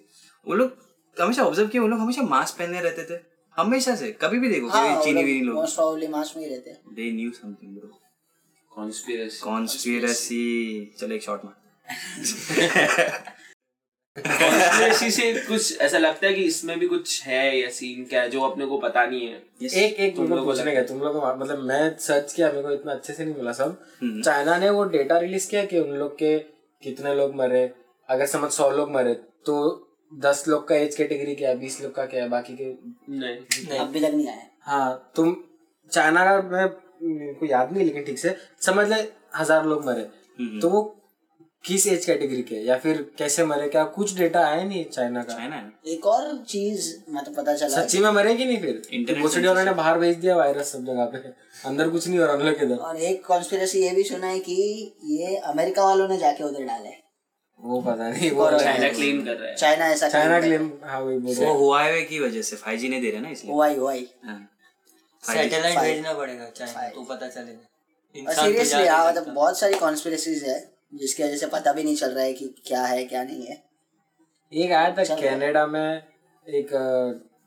[0.48, 0.76] वो लोग
[1.18, 3.20] हमेशा ऑब्ज़र्व किया वो लोग हमेशा मास्क पहने रहते थे।
[3.58, 6.80] हमेशा से कभी भी देखो कोई चीनी वीनी लोग। मोस्ट मास्क में ही रहते हैं।
[6.96, 7.90] They knew something bro
[8.78, 10.42] conspiracy conspiracy
[11.00, 11.56] चलो एक शॉट मार।
[14.18, 18.30] कॉन्स्पिरसी से कुछ ऐसा लगता है कि इसमें भी कुछ है या सीन क्या है
[18.30, 19.42] जो अपने को पता नहीं है?
[19.62, 22.72] एक एक तुम लोग पूछने गए तुम लोग को मतलब मैं सर्च किया मेरे को
[22.72, 26.16] इतना अच्छे से नहीं मिला सब। चाइना ने वो डेटा रिलीज़ किया कि उन लोग
[26.16, 26.38] के
[26.84, 27.70] कितने लोग मरे।
[28.10, 29.14] अगर समझ सौ लोग मरे
[29.46, 29.56] तो
[30.12, 32.74] दस लोग का एज कैटेगरी क्या है बीस लोग का क्या है बाकी के
[33.14, 35.36] नहीं। अभी तक नहीं आया। हाँ तुम
[35.92, 39.02] चाइना का मैं मेरे को याद नहीं लेकिन ठीक से समझ ले
[39.36, 40.10] हज़ार लोग मरे।
[40.62, 40.82] तो वो
[41.66, 43.68] किस एज कैटेगरी के या फिर कैसे मरे?
[43.70, 45.34] क्या कुछ डेटा आया नहीं चाइना का?
[45.34, 45.58] है। ना
[45.88, 48.82] एक और चीज़ मतलब पता चला। सच्ची में मरे कि नहीं फिर?
[48.94, 51.18] Internet भोसड़ी वालों ने बाहर भेज दिया वायरस सब जगह पे।
[51.70, 54.40] अंदर कुछ नहीं हो रहा हम लोग इधर। और एक कॉन्स्पिरसी ये भी सुना है
[54.40, 54.56] कि
[55.12, 56.90] ये अमेरिका वालों ने जाके उधर डाले।
[57.60, 61.18] वो पता नहीं वो चाइना क्लेम कर रहा है। चाइना ऐसा चाइना क्लेम हाँ। वही
[61.18, 63.94] बोल वो हुआवे की वजह से 5G नहीं दे रहे ना इसलिए। हुआ ही हुआ
[64.26, 64.40] हाँ।
[65.28, 69.74] सैटेलाइट भेजना पड़ेगा चाइना तो पता चलेगा और इंसान तो सीरियसली हाँ मतलब बहुत सारी
[69.78, 70.60] कॉन्स्पिरसीज है
[70.94, 73.64] जिसकी वजह से पता भी नहीं चल रहा है कि क्या है क्या नहीं है।
[74.52, 76.04] एक आया था कनाडा में
[76.48, 76.70] एक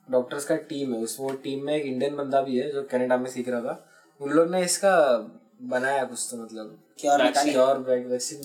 [0.09, 3.17] डॉक्टर्स का टीम है। उस वो टीम में एक इंडियन बंदा भी है जो कनाडा
[3.17, 3.75] में सीख रहा था।
[4.21, 4.95] उन लोग ने इसका
[5.73, 6.79] बनाया कुछ तो मतलब।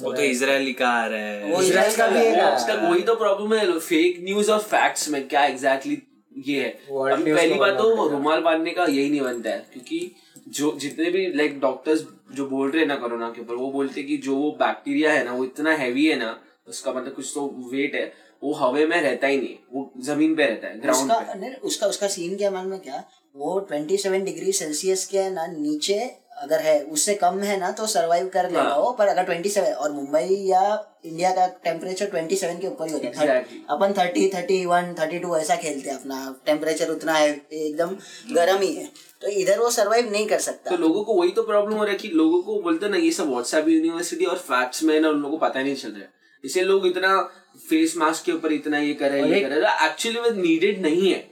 [0.04, 3.16] वो तो इसराइली का आ रहा है। वो इसराइल का भी है उसका वही तो
[3.16, 5.96] प्रॉब्लम है फेक न्यूज़ और फैक्ट्स में क्या एग्जैक्टली
[6.38, 6.70] ये है।
[7.12, 10.00] अभी पहली बात तो रुमाल बांधने का यही नहीं बनता है क्योंकि
[10.48, 14.00] जो जितने भी लाइक डॉक्टर्स जो बोल रहे हैं ना कोरोना के ऊपर वो बोलते
[14.00, 17.32] हैं कि जो वो बैक्टीरिया है ना वो इतना हैवी है ना उसका मतलब कुछ
[17.36, 18.06] तो वेट है
[18.44, 21.88] वो हवे में रहता ही नहीं वो ज़मीन पे रहता है ग्राउंड उसका पे। उसका
[21.88, 23.04] उसका सीन क्या मालूम है क्या?
[23.36, 26.00] वो 27 डिग्री सेल्सियस के ना नीचे
[26.38, 29.74] अगर है उससे कम है ना तो सरवाइव कर लेगा हाँ। वो पर अगर 27
[29.74, 30.62] और मुंबई या
[31.06, 33.60] इंडिया का टेम्परेचर 27 के ऊपर ही होता है। Exactly.
[33.70, 37.96] अपन 30 31 32 ऐसा खेलते हैं अपना। टेम्परेचर उतना है एकदम
[38.36, 38.90] गर्म ही है।
[39.22, 41.92] तो इधर वो सरवाइव नहीं कर सकता। तो लोगों को वही तो प्रॉब्लम हो रहा
[41.92, 45.16] है कि लोगों को बोलते ना ये सब व्हाट्सएप यूनिवर्सिटी और फैक्ट्स में ना उन
[45.16, 46.10] लोगों को पता ही नहीं चल रहा है।
[46.44, 47.22] इसलिए लोग इतना
[47.70, 50.82] फेस मास्क के ऊपर इतना ये कर रहे ये कर रहे हैं। एक्चुअली वो नीडेड
[50.82, 51.24] नहीं है।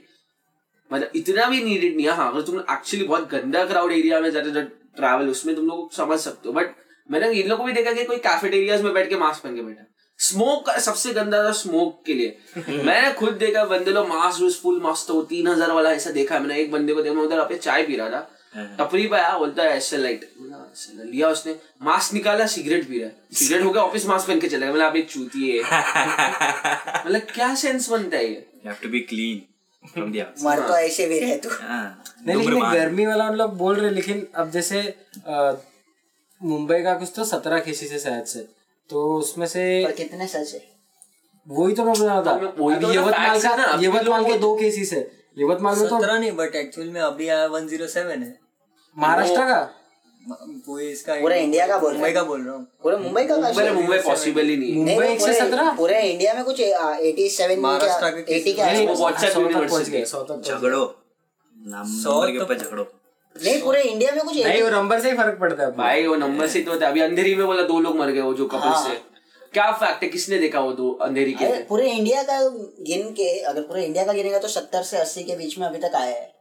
[0.92, 4.30] मतलब इतना भी नीडेड नहीं है। हाँ अगर तुम एक्चुअली बहुत गंदा क्राउड एरिया में
[4.30, 6.74] जाते ट्रैवल उसमें तुम लोग समझ सकते हो। बट
[7.08, 9.62] मैंने इन लोगों को भी देखा कि कोई कैफेटेरियाज में बैठ के मास्क पहन के
[9.62, 12.36] बैठा स्मोक सबसे गंदा था स्मोक के लिए।
[12.84, 16.38] मैंने खुद देखा बंदे लोग मास्क रोज फुल मास्क तो तीन हज़ार वाला ऐसा देखा
[16.38, 18.30] मैंने एक बंदे को देखा मैं उधर अपने चाय पी रहा था।
[18.78, 20.28] टपरी पे आया बोलता है ऐसे लाइट
[21.04, 24.48] लिया उसने। मास्क निकाला सिगरेट पी रहा है। सिगरेट हो गया ऑफ़िस मास्क पहन के
[24.48, 25.62] चला गया। मतलब आप एक चूती है
[27.06, 28.46] मतलब क्या सेंस बनता है ये?
[28.64, 29.00] You have to be
[30.44, 34.26] मर तो ऐसे भी रहे तू। हाँ, नहीं लेकिन गर्मी वाला लोग बोल रहे लेकिन
[34.34, 34.82] अब जैसे
[36.40, 38.40] मुंबई का कुछ तो सत्रह केसेस है शायद से।
[38.90, 39.62] तो उसमें से
[39.96, 40.60] कितने सच है?
[41.46, 45.00] वही तो मैं बोल रहा था। तो यवतमाल है का यवतमाल के दो केसेस है
[45.38, 48.38] यवतमाल में तो नहीं बट एक्चुअल में अभी आया वन ज़ीरो सेवन है।
[48.96, 49.60] महाराष्ट्र का?
[50.26, 53.98] पूरे इंडिया का बोल रहा मुंबई का बोल रहा हूँ। पूरे मुंबई का मुंबई मुंबई
[54.00, 55.70] पॉसिबल ही नहीं है। मुंबई एक से सत्रह?
[55.76, 60.84] पूरे इंडिया में कुछ एटी सेवन महाराष्ट्र के एटी के। झगड़ो।
[61.94, 62.86] सौ के ऊपर झगड़ो।
[63.36, 66.16] नहीं पूरे इंडिया में कुछ नहीं वो नंबर से ही फ़र्क पड़ता है भाई वो
[66.16, 68.46] नंबर से तो होता है। अभी अंधेरी में बोला दो लोग मर गए वो जो
[68.46, 68.94] कपल हाँ। से।
[69.52, 70.08] क्या फैक्ट है?
[70.08, 72.38] किसने देखा वो दो अंधेरी के पूरे इंडिया का
[72.82, 75.78] गिन के अगर पूरे इंडिया का गिनेगा तो सत्तर से अस्सी के बीच में अभी
[75.78, 76.33] तक आया है।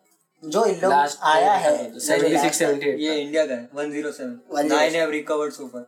[0.43, 4.95] जो इन लोग आया है सेवेंटी ये इंडिया का है one zero seven 107 nine
[4.95, 5.85] have recovered so far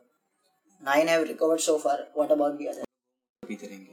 [0.84, 2.84] nine have recovered so far what about the other
[3.44, 3.89] पीते रहेंगे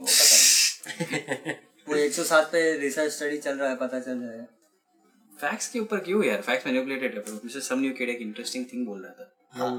[1.89, 4.47] वो एक सौ सात पे रिसर्च स्टडी चल रहा है पता चल जाएगा
[5.41, 6.41] फैक्ट्स के ऊपर क्यों यार?
[6.41, 9.73] फैक्ट्स मैनिपुलेटेड है प्रोफेसर सम न्यू किड एक इंटरेस्टिंग थिंग बोल रहा था। हाँ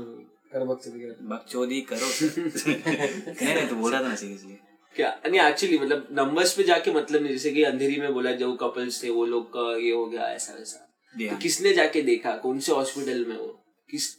[0.53, 4.57] कर बकचोदी करो नहीं नहीं तो बोल रहा था ना सीरियसली
[4.95, 5.09] क्या?
[5.27, 9.03] नहीं एक्चुअली मतलब नंबर्स पे जाके मतलब नहीं जैसे कि अंधेरी में बोला जो कपल्स
[9.03, 12.31] थे वो लोग का ये हो गया ऐसा वैसा। तो किसने जाके देखा?
[12.37, 13.47] कौन से हॉस्पिटल में वो?
[13.89, 14.15] किस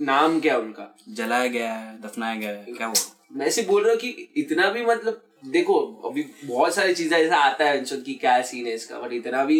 [0.00, 0.94] नाम क्या उनका?
[1.08, 3.00] जलाया गया है दफनाया गया है क्या हुआ?
[3.32, 7.36] मैं ऐसे बोल रहा हूँ कि इतना भी मतलब देखो अभी बहुत सारी चीज़ें ऐसा
[7.36, 9.58] आता है की क्या सीन है इसका बट इतना भी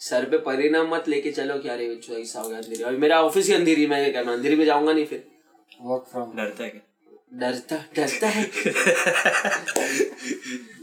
[0.00, 3.20] सर पे परिणाम मत लेके चलो कि अरे बच्चों ऐसा हो गया अंधेरी। अभी मेरा
[3.22, 5.24] ऑफ़िस ही अंधेरी में है क्या मैं अंधेरी में जाऊँगा नहीं फिर?
[5.80, 6.80] वर्क फ्रॉम डरता है क्या?
[7.32, 8.44] डरता डरता है।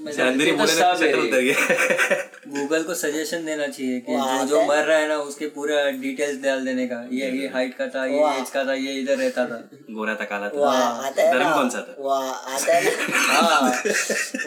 [0.03, 4.83] अंदर तो है गूगल को सजेशन देना चाहिए कि वो जो आता जो है। मर
[4.83, 8.39] रहा है ना उसके पूरा डिटेल्स डाल देने का। ये ये हाइट का था ये
[8.39, 11.95] एज का था ये इधर रहता था। गोरा था काला था। धर्म कौन सा था?
[11.99, 12.91] वो आता है ना?
[13.15, 13.83] हाँ।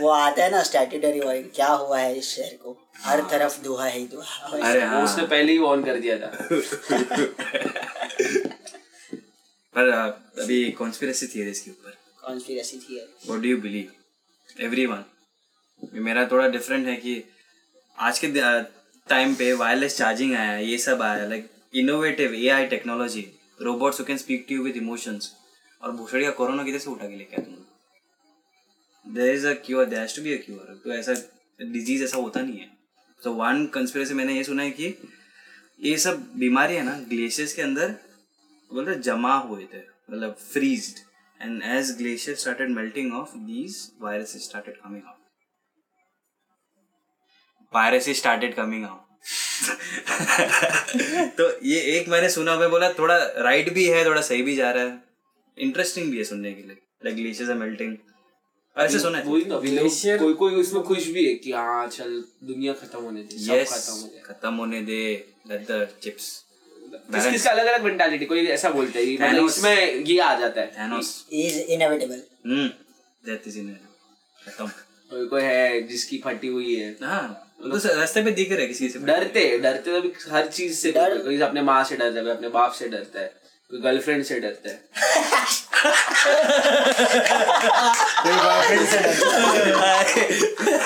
[0.00, 2.88] वो आता है ना स्टैट्यूटरी वाइड क्या हुआ है इस शहर को?
[3.00, 4.24] हर तरफ़ दुआ ही दुआ
[4.62, 6.30] अरे हाँ। उसने पहले ही ऑन कर दिया था।
[9.76, 9.88] पर
[10.42, 15.04] अभी कॉन्स्पिरेसी थियरीज के ऊपर। कॉन्स्पिरेसी थी what do you believe everyone
[16.04, 17.22] मेरा थोड़ा डिफरेंट है कि
[17.98, 18.28] आज के
[19.06, 23.26] टाइम पे वायरलेस चार्जिंग आया है ये सब आया like innovative AI technology
[23.62, 25.32] robots who can speak to you with emotions
[25.82, 29.84] और भूषड़ी का कोरोना किधर से उठा के लेके आया तुम there is a cure
[29.84, 31.14] there has to be a cure तो ऐसा
[31.60, 32.70] डिज़ीज़ ऐसा होता नहीं है।
[33.20, 34.94] तो वन कंस्पिरेसी मैंने ये सुना है कि
[35.82, 37.94] ये सब बीमारी है ना ग्लेशियर्स के अंदर
[38.72, 40.98] बोलते जमा हुए थे मतलब freezed
[41.42, 45.16] and as glacier started melting of these viruses started coming out
[47.74, 49.04] viruses started coming out
[51.38, 54.70] तो ये एक मैंने सुना मैं बोला थोड़ा राइट भी है थोड़ा सही भी जा
[54.72, 55.02] रहा है।
[55.58, 57.96] इंटरेस्टिंग भी है सुनने के लिए लाइक ग्लेशियर्स आर मेल्टिंग
[58.76, 62.24] ऐसे सुना है। ना लोग Glacier- कोई कोई उसमें खुश भी है कि हाँ चल
[62.44, 65.00] दुनिया खत्म होने दे सब खत्म हो जाए खत्म होने दे
[65.46, 66.45] लेट द चिप्स
[67.12, 70.66] किस अलग अलग मेंटालिटी कोई ऐसा बोलता है कि मतलब इसमें ये आ जाता है।
[70.78, 72.68] Thanos is inevitable hmm
[73.24, 73.58] death is
[74.40, 74.66] खत्म.
[75.10, 77.42] कोई कोई है जिसकी फटी हुई है। हाँ.
[77.62, 80.92] वो तो रास्ते पे दिख रहे हैं किसी से डरते डरते तो हर चीज़ से
[80.92, 83.32] डरते कोई अपने माँ से डरता है अपने बाप से डरता है
[83.70, 84.76] कोई गर्लफ्रेंड से डरता है।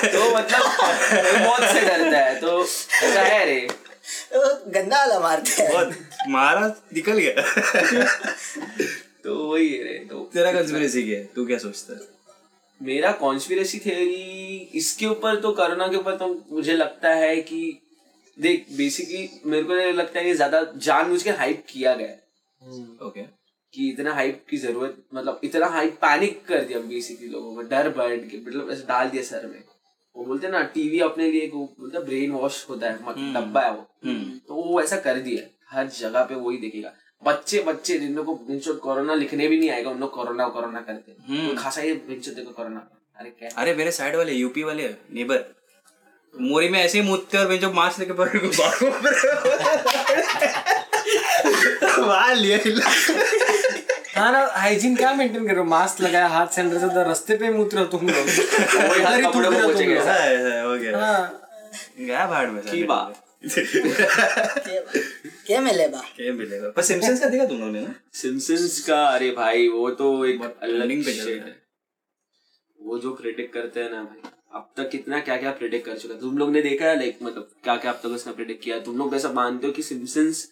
[0.07, 0.63] तो मतलब
[1.41, 3.67] मौत से डरता है तो ऐसा है रे।
[4.73, 5.93] गंदा वाला मारते हैं। बहुत
[6.29, 7.33] मारा निकल गया।
[9.23, 11.25] तो वही है रे तो तेरा कंस्पिरेसी क्या है?
[11.35, 11.99] तू क्या सोचता है?
[12.81, 17.61] मेरा कॉन्स्पिरेसी थ्योरी इसके ऊपर तो कोरोना के ऊपर तो मुझे लगता है कि
[18.37, 22.19] देख बेसिकली मेरे को लगता है कि ज़्यादा जानबूझ के हाइप किया गया है।
[23.07, 23.21] ओके
[23.73, 27.89] कि इतना हाइप की ज़रूरत मतलब इतना हाइप पैनिक कर दिया बेसिकली लोगों को डर
[27.97, 29.61] बैठ के मतलब ऐसे डाल दिया सर में।
[30.15, 33.71] वो बोलते हैं ना टीवी अपने लिए मतलब ब्रेन वॉश होता है मत- डब्बा है
[33.71, 33.87] वो।
[34.47, 36.93] तो वो ऐसा कर दिया हर जगह पे वही देखेगा।
[37.23, 40.81] बच्चे बच्चे जिन लोगों को जिनको कोरोना लिखने भी नहीं आएगा उन लोग कोरोना कोरोना
[40.81, 43.49] करते तो खासा ये बच्चे देखो कोरोना। अरे क्या?
[43.57, 45.55] अरे मेरे साइड वाले यूपी वाले नेबर
[46.41, 48.47] मोरी में ऐसे ही मुदते और जो मास्क लेके पकड़ के
[52.01, 52.57] वहाँ लिया।
[54.21, 55.63] हाँ ना हाइजीन क्या मेंटेन करो?
[55.65, 59.57] मास्क लगाया हाथ सैनिटाइजर उधर रास्ते पे मुत रहो तुम लोग। वही ही कपड़े में
[59.57, 61.23] रहे हो तुम लोग। ऐसा ऐसा हो गया। हाँ।
[61.99, 63.23] गया भाड़ में की बात?
[65.47, 66.01] क्या मिले बा?
[66.15, 67.93] क्या मिलेगा पर सिम्पसन्स का देखा तुम लोगों ने ना?
[68.13, 71.55] सिम्पसन्स का अरे भाई वो तो एक trending पे है।
[72.79, 76.15] वो जो प्रिडिक्ट करते हैं ना भाई अब तक कितना क्या क्या प्रिडिक्ट कर चुका
[76.21, 78.97] तुम लोग ने देखा है लाइक मतलब क्या क्या अब तक उसने प्रिडिक्ट किया तुम
[78.97, 80.47] लोग ऐसा मानते हो कि सिम्पसन्स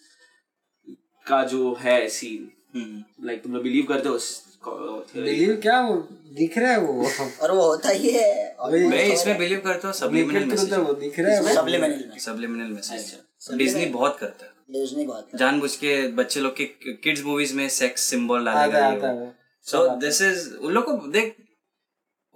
[1.26, 4.28] का जो है सीन। लाइक तुम लोग बिलीव करते हो उस
[4.66, 5.94] बिलीव क्या वो
[6.32, 7.08] दिख रहा है वो?
[7.42, 8.56] और वो होता ही है।
[8.88, 11.42] मैं इसमें बिलीव करता हूँ सबलिमिनल है, मैसेज वो दिख रहा है
[11.80, 17.24] में सबलिमिनल मैसेज डिज्नी बहुत करता है। डिज्नी बहुत जानबूझ के बच्चे लोग के किड्स
[17.24, 19.32] मूवीज़ में सेक्स सिंबल है आता डालेगा
[19.66, 21.36] सो दिस इज़ उन लोग को देख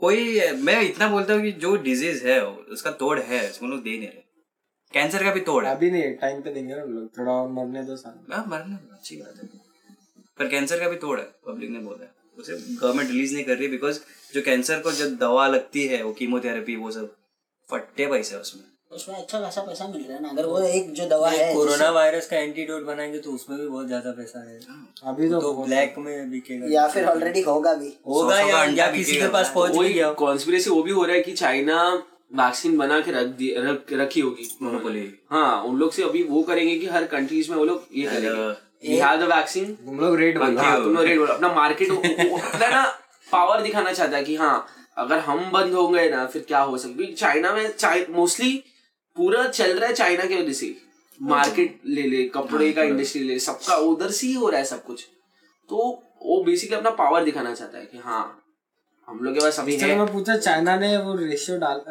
[0.00, 3.90] कोई मैं इतना बोलता हूँ कि जो डिज़ीज़ है उसका तोड़ है उसको लोग दे
[3.90, 4.22] नहीं रहे।
[4.92, 7.82] कैंसर का भी तोड़ है। अभी नहीं टाइम पे देंगे ना लोग। थोड़ा और मरने
[7.84, 9.48] दो साल। हाँ, मरने अच्छी बात है।
[10.38, 13.56] पर कैंसर का भी तोड़ है पब्लिक ने बोला है। उसे गवर्नमेंट रिलीज़ नहीं कर
[13.56, 13.98] रही बिकॉज़
[14.34, 17.14] जो कैंसर को जब दवा लगती है वो कीमोथेरेपी वो सब
[17.68, 21.06] फट्टे पैसे उसमें। उसमें अच्छा खासा पैसा मिल रहा है ना अगर वो एक जो
[21.08, 24.60] दवा है कोरोना वायरस का एंटीडोट बनाएँगे तो उसमें भी बहुत ज़्यादा पैसा है।
[25.04, 28.90] अभी तो तो ब्लैक में बिकेगा। या फिर ऑलरेडी होगा भी। होगा या, अंडा या
[28.92, 31.82] किसी के पास पहुँच वही गया। कॉन्स्पिरेसी वो भी हो रहा है कि चाइना
[32.34, 36.42] वैक्सीन बना के रख दी रख रखी होगी। Monopoly। हाँ उन लोग से अभी वो
[36.42, 38.52] करेंगे कि हर कंट्रीज़ में वो लोग ये करेंगे।
[38.84, 41.90] We have the vaccine तुम लोग रेट बोलो हाँ तुम लोग रेट बोलो। अपना मार्केट
[41.90, 42.84] अपना ना
[43.32, 44.66] पावर दिखाना चाहता है कि हाँ
[44.98, 47.12] अगर हम बंद हो गए ना फिर क्या हो सकता है?
[47.14, 48.52] चाइना में मोस्टली
[49.16, 50.74] पूरा चल रहा है चाइना की वजह से।
[51.20, 54.64] मार्केट ले ले कपड़े का इंडस्ट्री ले ले सबका उधर से ही हो रहा है
[54.66, 55.06] सब कुछ।
[55.70, 55.76] तो
[56.26, 58.24] वो बेसिकली अपना पावर दिखाना चाहता है कि हाँ
[59.08, 61.82] हम लोग के पास अभी है। मैं पूछा चाइना ने वो रेशियो डाल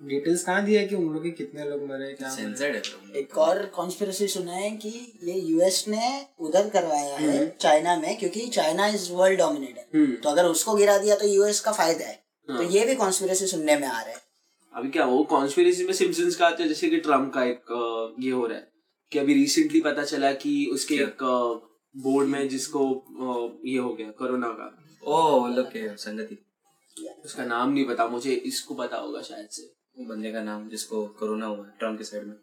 [0.00, 2.82] डिटेल्स कहाँ दिया कि उन लोग के कितने लोग मरे क्या सेंसर्ड है।
[3.16, 4.88] एक और कॉन्स्पिरसी सुना है कि
[5.24, 10.46] ये यूएस ने उधर करवाया है चाइना में क्योंकि चाइना इज़ वर्ल्ड डोमिनेटर तो अगर
[10.46, 12.14] उसको गिरा दिया तो यूएस का फ़ायदा है।
[12.48, 14.20] तो ये भी कॉन्स्पिरसी सुनने में आ रहा है।
[14.74, 18.30] अभी क्या वो कॉन्स्पिरेसी में सिम्पसन्स का आता है जैसे कि ट्रंप का एक ये
[18.30, 18.68] हो रहा है
[19.12, 21.22] कि अभी रिसेंटली पता चला कि उसके एक
[21.94, 22.84] बोर्ड में जिसको
[23.64, 26.38] ये हो गया कोरोना का। ओ वो के संगति?
[27.24, 29.62] उसका नाम नहीं पता मुझे इसको पता होगा शायद से।
[29.98, 32.34] वो बंदे का नाम जिसको कोरोना हुआ है ट्रंप के साइड में।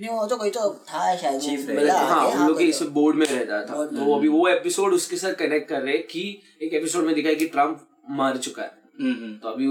[0.00, 3.26] नहीं वो तो कोई तो था शायद मिला हाँ उन लोग इस तो। बोर्ड में
[3.26, 6.22] रहता था। तो अभी वो एपिसोड उसके साथ कनेक्ट कर रहे कि
[6.62, 9.66] एक एपिसोड में दिखाया कि ट्रंप मर चुका है। हम्म, हम्म। तो अभी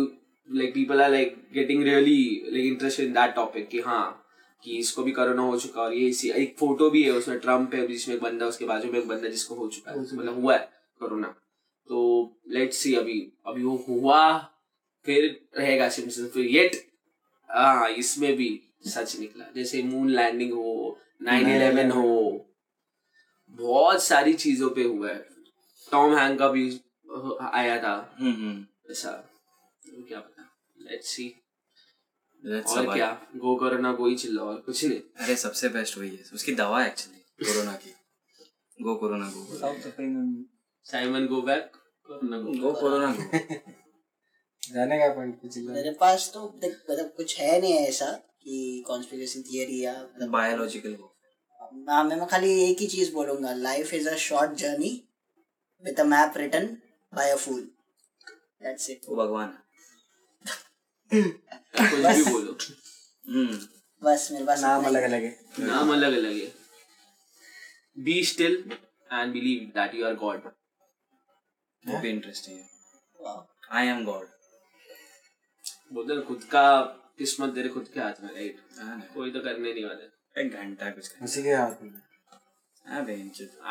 [0.49, 4.05] like people are like getting really like interested in that topic कि हाँ
[4.63, 7.73] कि इसको भी कोरोना हो चुका और ये इसी एक फ़ोटो भी है उसमें ट्रंप
[7.73, 10.55] है जिसमें एक बंदा उसके बाजू में एक बंदा जिसको हो चुका है। मतलब हुआ
[10.55, 10.69] है
[10.99, 11.27] कोरोना।
[11.89, 11.99] तो
[12.49, 14.37] लेट्स सी अभी अभी वो हुआ
[15.05, 16.92] फिर रहेगा सिम्पसन फिर येट
[17.53, 18.49] हाँ इसमें भी
[18.87, 22.45] सच निकला। जैसे मून लैंडिंग हो नाइन इलेवन हो
[23.49, 25.27] बहुत सारी चीज़ों पे हुआ है।
[25.91, 26.81] टॉम हैंक का भी
[27.53, 30.49] आया था। हम्म, हम्म। ऐसा तो क्या पता।
[30.81, 31.33] लेट्स सी
[32.43, 33.09] That's और क्या?
[33.35, 36.81] गो कोरोना गो ही चिल्ला और कुछ नहीं। अरे सबसे बेस्ट वही है। उसकी दवा
[36.81, 37.93] है एक्चुअली कोरोना की।
[38.81, 40.45] Go corona go South African
[40.83, 41.71] Simon go back
[42.07, 43.23] corona go go corona go
[44.63, 48.11] जाने का पॉइंट कुछ नहीं मेरे पास तो मतलब कुछ है नहीं ऐसा
[48.43, 51.09] कि कॉन्स्पिरेसी थियरी या मतलब बायोलॉजिकल गो
[51.89, 54.89] हाँ, मैं मैं खाली एक ही चीज़ बोलूँगा। Life is a short journey
[55.83, 56.65] with a map written
[57.13, 57.61] by a fool
[58.63, 59.61] that's it वो भगवान है।
[61.73, 62.57] कुछ भी बोलो।
[63.25, 63.59] हम्म।
[64.01, 66.51] बस मेरे पास नाम अलग अलग है। नाम अलग अलग है।
[67.97, 68.55] Be still
[69.09, 70.51] and believe that you are god
[71.83, 73.35] वो भी इंटरेस्टिंग है।
[73.71, 74.27] आई एम गॉड
[75.93, 76.65] बोलते ना खुद का
[77.17, 78.55] किस्मत तेरे खुद के हाथ में राइट
[79.15, 81.91] कोई तो करने नहीं वाला। एक घंटा कुछ उसी के हाथ में।
[82.87, 83.01] हाँ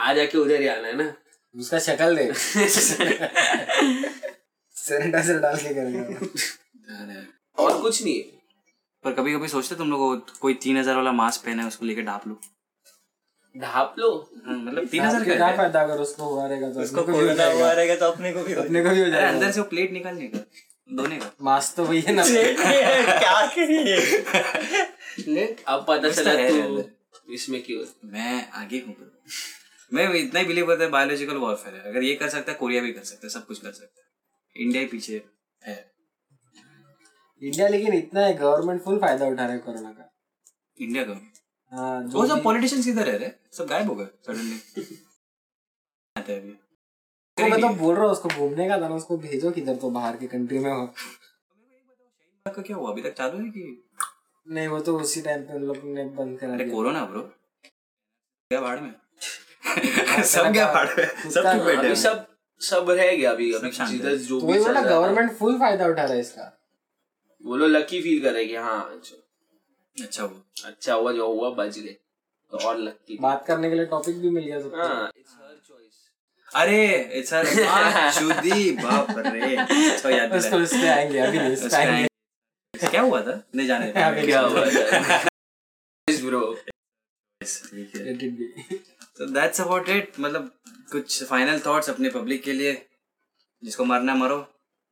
[0.07, 1.13] आ जाके उधर ही आना है ना।
[1.55, 2.33] उसका शक्ल दे
[4.77, 6.05] सैनिटाइजर डाल के करेगा।
[7.59, 8.23] और कुछ नहीं है।
[9.05, 12.03] पर कभी कभी सोचते तुम लोग कोई तीन हज़ार वाला मास्क पहना है उसको लेके
[12.03, 12.35] ढाप लो।
[13.55, 14.11] ढाप लो?
[14.47, 16.81] हाँ, मतलब तीन हज़ार क्या फ़ायदा अगर उसको हुआ रहेगा तो?
[16.81, 17.21] उसको हो
[17.59, 19.93] हुआ रहेगा तो अपने को भी अपने को भी हो जाएगा। अंदर से वो प्लेट
[19.93, 20.39] निकालने का।
[20.89, 23.97] धोने का मास्क तो वही है ना। क्या करिए?
[25.69, 28.95] अब पता चला है। तू इसमें क्यों मैं आगे हूँ
[29.93, 32.83] मैं इतना ही बिलीव करता है बायोलॉजिकल वॉरफेयर है। अगर ये कर सकता है कोरिया
[32.83, 34.07] भी कर सकता है सब कुछ कर सकता है।
[34.57, 35.23] इंडिया ही पीछे
[35.63, 35.77] है।
[37.43, 40.09] इंडिया लेकिन इतना है गवर्नमेंट फुल फ़ायदा उठा रहा है कोरोना का।
[40.79, 41.21] इंडिया का?
[41.73, 43.19] हाँ जो वो सब पॉलिटिशियंस किधर है?
[43.19, 44.57] रे सब गायब हो गए सडनली
[46.19, 46.55] आते हैं अभी।
[47.37, 50.17] तो मैं तो बोल रहा हूँ उसको घूमने का था उसको भेजो किधर तो बाहर
[50.17, 50.87] की कंट्री में हो।
[52.47, 52.91] का क्या हुआ?
[52.91, 53.63] अभी तक चालू है कि?
[54.47, 57.23] नहीं वो तो उसी टाइम पे उन लोग ने बंद करा अरे दिया। कोरोना ब्रो
[57.23, 58.95] क्या भाड़ में?
[60.25, 61.07] सब क्या भाड़ में?
[61.07, 62.27] सब चुप बैठे अभी हैं। सब
[62.61, 64.91] सब रह गया अभी अभी शांत है। जिधर जो तो भी वही चल बोला रहा
[64.91, 66.53] है। गवर्नमेंट फुल फ़ायदा उठा रहा है इसका।
[67.45, 69.17] वो लोग लकी फील कर रहे हैं कि हाँ अच्छा।
[69.97, 71.97] अच्छा वो अच्छा हुआ जो हुआ बच गए।
[72.53, 75.11] तो और लकी बात करने के लिए टॉपिक भी मिल गया सबको। हाँ.
[76.55, 76.79] अरे
[77.19, 77.35] इट्स
[78.19, 81.63] शुद्धि बाप रे अच्छा याद उसको दिलाया पे आएँगे अभी नहीं इस
[82.75, 83.43] पे क्या हुआ था?
[83.55, 84.65] नहीं जाने अभी क्या हुआ
[86.09, 86.41] ब्रो.
[89.19, 90.51] तो दैट्स अबाउट इट मतलब
[90.93, 92.73] कुछ फाइनल थॉट्स अपने पब्लिक के लिए?
[93.63, 94.47] जिसको मरना मरो।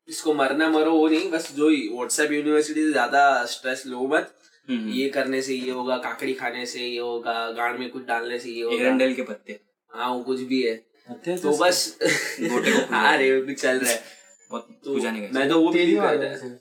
[0.09, 4.35] इसको मरना मरो वो नहीं बस जो ही व्हाट्सएप यूनिवर्सिटी से ज़्यादा स्ट्रेस लो मत।
[4.69, 8.39] हम्म, ये करने से ये होगा काकड़ी खाने से ये होगा गाड़ में कुछ डालने
[8.39, 9.61] से ये होगा। एरंडेल के पत्ते।
[9.93, 10.75] हाँ वो कुछ भी है।
[11.13, 14.03] तो बस। तो हाँ रे भी चल रहा है।
[14.51, 15.69] बहुत पूजा नहीं मैं तो वो
[16.01, 16.61] वाला है।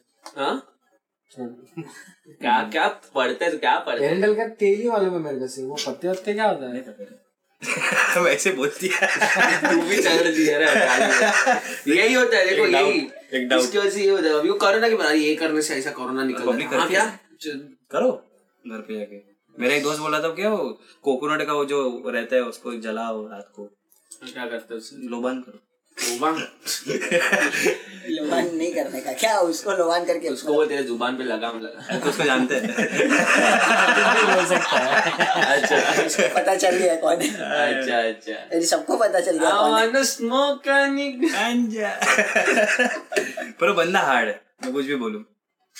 [2.41, 4.13] क्या क्या पढ़ते हैं तो क्या पढ़ते हैं?
[4.13, 7.29] एयरटेल का तेल मालूम है मेरे को से। वो पत्ते वत्ते क्या होता है?
[8.23, 9.07] वैसे बोलती है।
[9.73, 10.61] तू भी चल रही है
[11.87, 12.99] यही होता है देखो यही।
[13.59, 15.91] इसकी वजह से ये होता है। अभी वो कोरोना की बना ये करने से ऐसा
[15.91, 17.19] कोरोना निकल हाँ। क्या?
[17.91, 18.11] करो।
[18.67, 19.29] घर पे जाके
[19.61, 23.27] मेरा एक दोस्त बोला था क्या वो कोकोनट का वो जो रहता है उसको जलाओ
[23.27, 23.78] रात को।
[24.13, 25.59] क्या करते हैं लोबान करो।
[26.03, 26.35] ज़ुबान
[28.09, 31.97] लोबान नहीं करने का। क्या उसको लोबान करके उसको वो तेरे ज़ुबान पे लगाम लगा।
[31.99, 32.67] तो उसको जानते हैं।
[34.35, 35.11] बोल सकता है
[35.57, 37.29] अच्छा। उसको पता चल गया कौन है।
[37.73, 39.91] अच्छा अच्छा। सबको पता चल गया है।
[41.21, 41.73] And
[43.59, 45.23] पर वो बंदा हार्ड है मैं कुछ भी बोलूँ।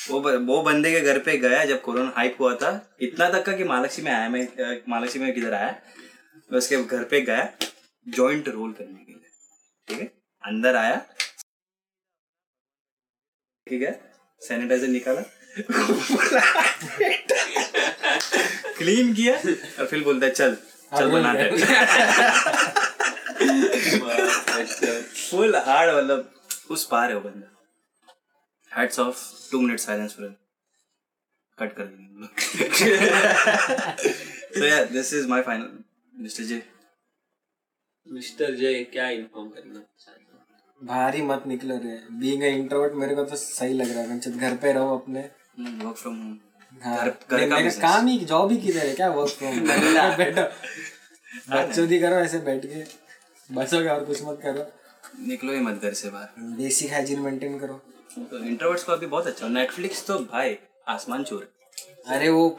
[0.09, 3.45] वो ब- वो बंदे के घर पे गया जब कोरोना हाइप हुआ था। इतना तक
[3.45, 4.47] का कि महालक्ष्मी में आया मैं
[4.89, 5.75] महालक्ष्मी में किधर आया?
[6.51, 7.51] मैं उसके घर पे गया।
[8.15, 9.29] जॉइंट रोल करने के लिए।
[9.87, 10.05] ठीक है?
[10.43, 10.95] अंदर आया।
[13.67, 13.91] ठीक है?
[14.41, 15.21] सैनिटाइजर निकाला।
[18.77, 20.55] क्लीन किया। और फिर बोलता है चल
[20.97, 21.49] चल बना दे।
[25.29, 26.31] फुल हार्ड मतलब
[26.71, 27.47] उस पार है वो बंदा।
[28.71, 29.17] Heads off
[29.51, 30.35] two minute silence for
[31.57, 32.27] cut कर देंगे
[34.59, 35.69] so yeah this is my final
[36.13, 36.61] mister J
[38.11, 40.39] mister J क्या इन्फॉर्म करना चाहते हो?
[40.83, 44.73] भारी मत निकलो रे। बीइंग इंट्रोवर्ट मेरे को तो सही लग रहा है घर पे
[44.73, 45.19] रहो अपने।
[45.59, 46.39] वर्क फ्रॉम होम
[46.83, 48.95] हाँ घर- घर मेरे-। काम ही जॉब ही किधर है?
[48.95, 49.59] क्या वर्क फ्रॉम
[50.17, 50.41] बैठो।
[51.49, 52.85] बच्चों दी करो ऐसे बैठ के।
[53.55, 54.71] बचोगे और कुछ मत करो।
[55.27, 57.81] निकलो ही मत घर से बाहर। बेसिक हाइजीन मेंटेन करो।
[58.19, 60.57] तो इंट्रोवर्ट्स को अभी बहुत अच्छा। नेटफ्लिक्स तो भाई
[60.87, 61.53] आसमान चूर।
[62.07, 62.57] अरे वो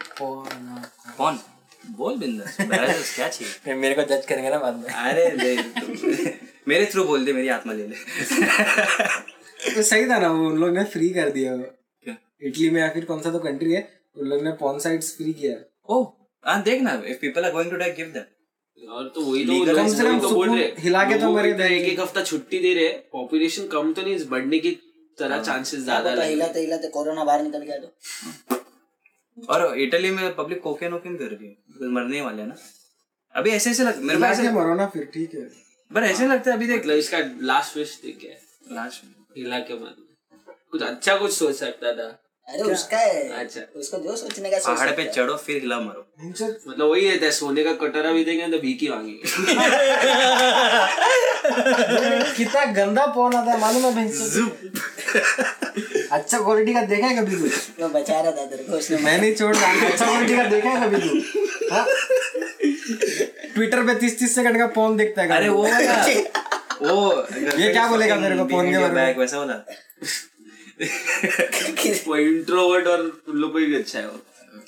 [1.19, 1.39] कौन
[1.85, 3.75] बोल बिंदास बराबर, क्या चाहिए?
[3.83, 5.25] मेरे को जज करेंगे ना बाद में। अरे
[6.69, 7.95] मेरे थ्रू बोल दे मेरी आत्मा ले ले।
[9.75, 11.63] तो सही था ना वो उन लोग ने फ्री कर दिया। वो
[12.07, 12.17] क्या?
[12.43, 15.33] इटली में या फिर कौन सा तो कंट्री है उन लोग ने पॉन साइट्स फ्री
[15.33, 15.57] किया।
[15.89, 16.03] ओ
[16.45, 19.53] हाँ देख ना if people are going to die give them और तो वही तो
[19.53, 22.59] लोग कम से कम तो बोल रहे हिला के तो मेरे एक एक हफ़्ता छुट्टी
[22.59, 24.71] दे रहे पॉपुलेशन कम तो नहीं बढ़ने की
[25.19, 28.60] तरह चांसेस ज़्यादा तो लग हिला रहे तो तो कोरोना बाहर निकल गया तो।
[29.49, 32.57] और इटली में पब्लिक कोकेन वोकेन कर रही है। मरने वाले हैं ना।
[33.35, 35.45] अभी ऐसे ऐसे लग मेरे को ऐसे मरो ना फिर ठीक है।
[35.91, 39.05] पर ऐसे लगता है अभी देख मतलब इसका लास्ट विश देख क्या लास्ट
[39.39, 39.95] हिला के मन
[40.71, 42.09] कुछ अच्छा कुछ सोच सकता था।
[42.49, 46.07] अरे उसका है। अच्छा। उसको जो सोचने का सोच पहाड़ पे चढ़ो फिर हिला मरो।
[46.27, 49.23] मतलब वही रहता है सोने का कटोरा भी देंगे तो भीख ही मांगेंगे।
[52.37, 54.39] कितना गंदा पॉन आता है मालूम है भैंस
[56.13, 57.45] अच्छा क्वालिटी का देखा है कभी तू?
[57.83, 60.71] वो बचा रहा था तेरे को उसने मैं नहीं छोड़ रहा अच्छा क्वालिटी का देखा
[60.71, 61.21] है कभी तू?
[61.75, 61.87] हाँ?
[63.55, 65.63] ट्विटर पे तीस तीस सेकंड का पॉन देखता है अरे वो
[66.83, 67.27] वो
[67.61, 69.17] ये क्या बोलेगा मेरे को फ़ोन के बारे में?
[69.19, 69.55] वैसा वाला?
[70.81, 74.23] इंट्रोवर्ट और उन लोग को ही अच्छा है वो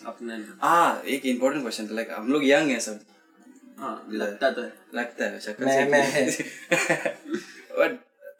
[0.07, 3.01] अपने हाँ एक इम्पोर्टेंट क्वेश्चन था लाइक हम लोग यंग है सब।
[3.79, 6.31] हाँ लगता तो है। लगता है शक्ल मैं- मैं है।
[7.79, 7.91] बट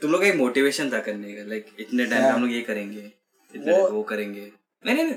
[0.03, 2.61] तुम लोग का एक मोटिवेशन था करने का लाइक इतने टाइम हाँ। हम लोग ये
[2.61, 3.13] करेंगे
[3.55, 4.53] इतने वो करेंगे।
[4.87, 5.17] नहीं नहीं नहीं।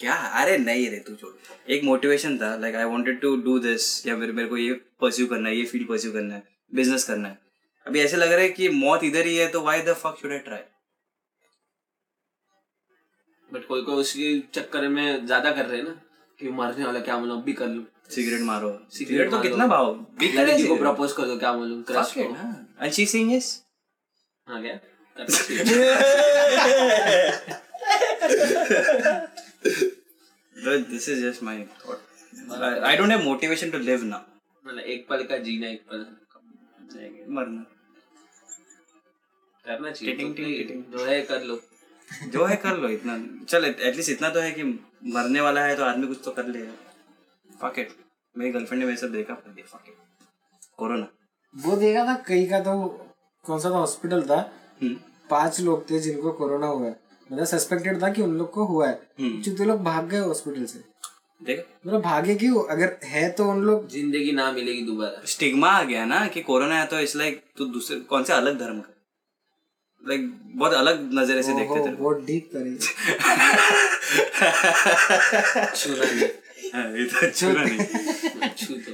[0.00, 0.14] क्या?
[0.14, 4.16] अरे नहीं रे तू छोड़। एक मोटिवेशन था like I wanted to do this या
[4.16, 6.42] मेरे मेरे को ये परस्यू करना है ये फ़ील्ड परस्यू करना है
[6.74, 7.38] बिज़नेस करना है।
[7.86, 10.32] अभी ऐसे लग रहा है कि मौत इधर ही है तो why the fuck should
[10.32, 10.60] I try
[13.52, 15.94] but कोई कोई उसके चक्कर में ज़्यादा कर रहे हैं ना
[16.38, 20.06] कि मरने वाला क्या मालूम भी कर लूँ। सिगरेट मारो। सिगरेट तो कितना भाव?
[20.22, 23.46] लड़की को प्रपोज कर दो क्या मालूम क्रश को। हाँ। And she's saying yes.
[24.48, 24.78] हाँ क्या
[31.08, 32.00] is just my thought.
[32.50, 34.22] I, I don't have motivation to live now.
[34.64, 36.06] मतलब एक पल का जीना एक पल
[37.36, 37.62] मरना।
[39.64, 41.56] करना चाहिए तो टिटिंग, टिटिंग। जो है कर लो।
[42.32, 43.16] जो है कर लो इतना।
[43.48, 44.62] चल एटलीस्ट इतना तो है कि
[45.14, 46.72] मरने वाला है तो आदमी कुछ तो कर लेगा।
[47.62, 47.90] फक इट
[48.34, 49.94] मेरी गर्लफ्रेंड ने मेरे साथ देखा कर दिया फक इट
[50.78, 51.06] कोरोना।
[51.54, 52.76] वो देखा था कई का तो
[53.44, 54.38] कौन सा था हॉस्पिटल था।
[54.82, 54.94] हम्म।
[55.30, 56.96] पाँच लोग थे जिनको कोरोना हुआ है।
[57.30, 60.64] मतलब सस्पेक्टेड था कि उन लोग को हुआ है। हम्म। जो लोग भाग गए हॉस्पिटल
[60.64, 60.82] से।
[61.40, 62.62] देखा। मतलब भागे क्यों?
[62.64, 66.78] अगर है तो उन लोग ज़िंदगी ना मिलेगी दोबारा। स्टिग्मा आ गया ना कि कोरोना
[66.80, 68.91] है तो इट्स लाइक तू दूसरे कौन से अलग धर्म का?
[70.08, 72.78] लाइक बहुत अलग नजरे से देखते थे। बहुत डीप करे नहीं।
[76.74, 78.92] हाँ, ये तो नहीं। छू तो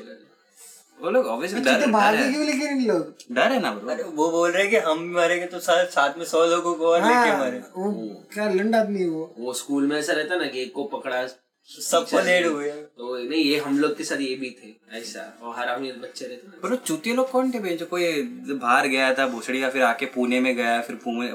[1.00, 3.14] वो लोग ऑब्वियसली डर तो भागे है। क्यों लेकिन इन लोग?
[3.32, 6.18] डर है ना ब्रो अरे वो बोल रहे हैं कि हम मरेंगे तो साथ साथ
[6.18, 7.90] में सौ लोगों को और लेके हाँ, मरे। वो
[8.34, 9.34] क्या लंड आदमी है वो?
[9.38, 11.22] वो स्कूल में ऐसा रहता ना कि एक को पकड़ा
[11.68, 15.54] सबको लेट हुए। तो नहीं ये हम लोग के साथ ये भी थे ऐसा। और
[15.58, 19.70] हरामी बच्चे रहते वो चूतिए लोग कौन थे जो कोई बाहर गया था भोसड़ी का
[19.70, 21.28] फिर आके पुणे में गया फिर पुणे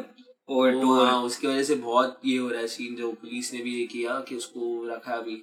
[0.49, 3.86] हाँ, उसकी वजह से बहुत ये हो रहा है सीन जो पुलिस ने भी ये
[3.86, 5.36] किया कि उसको रखा अभी।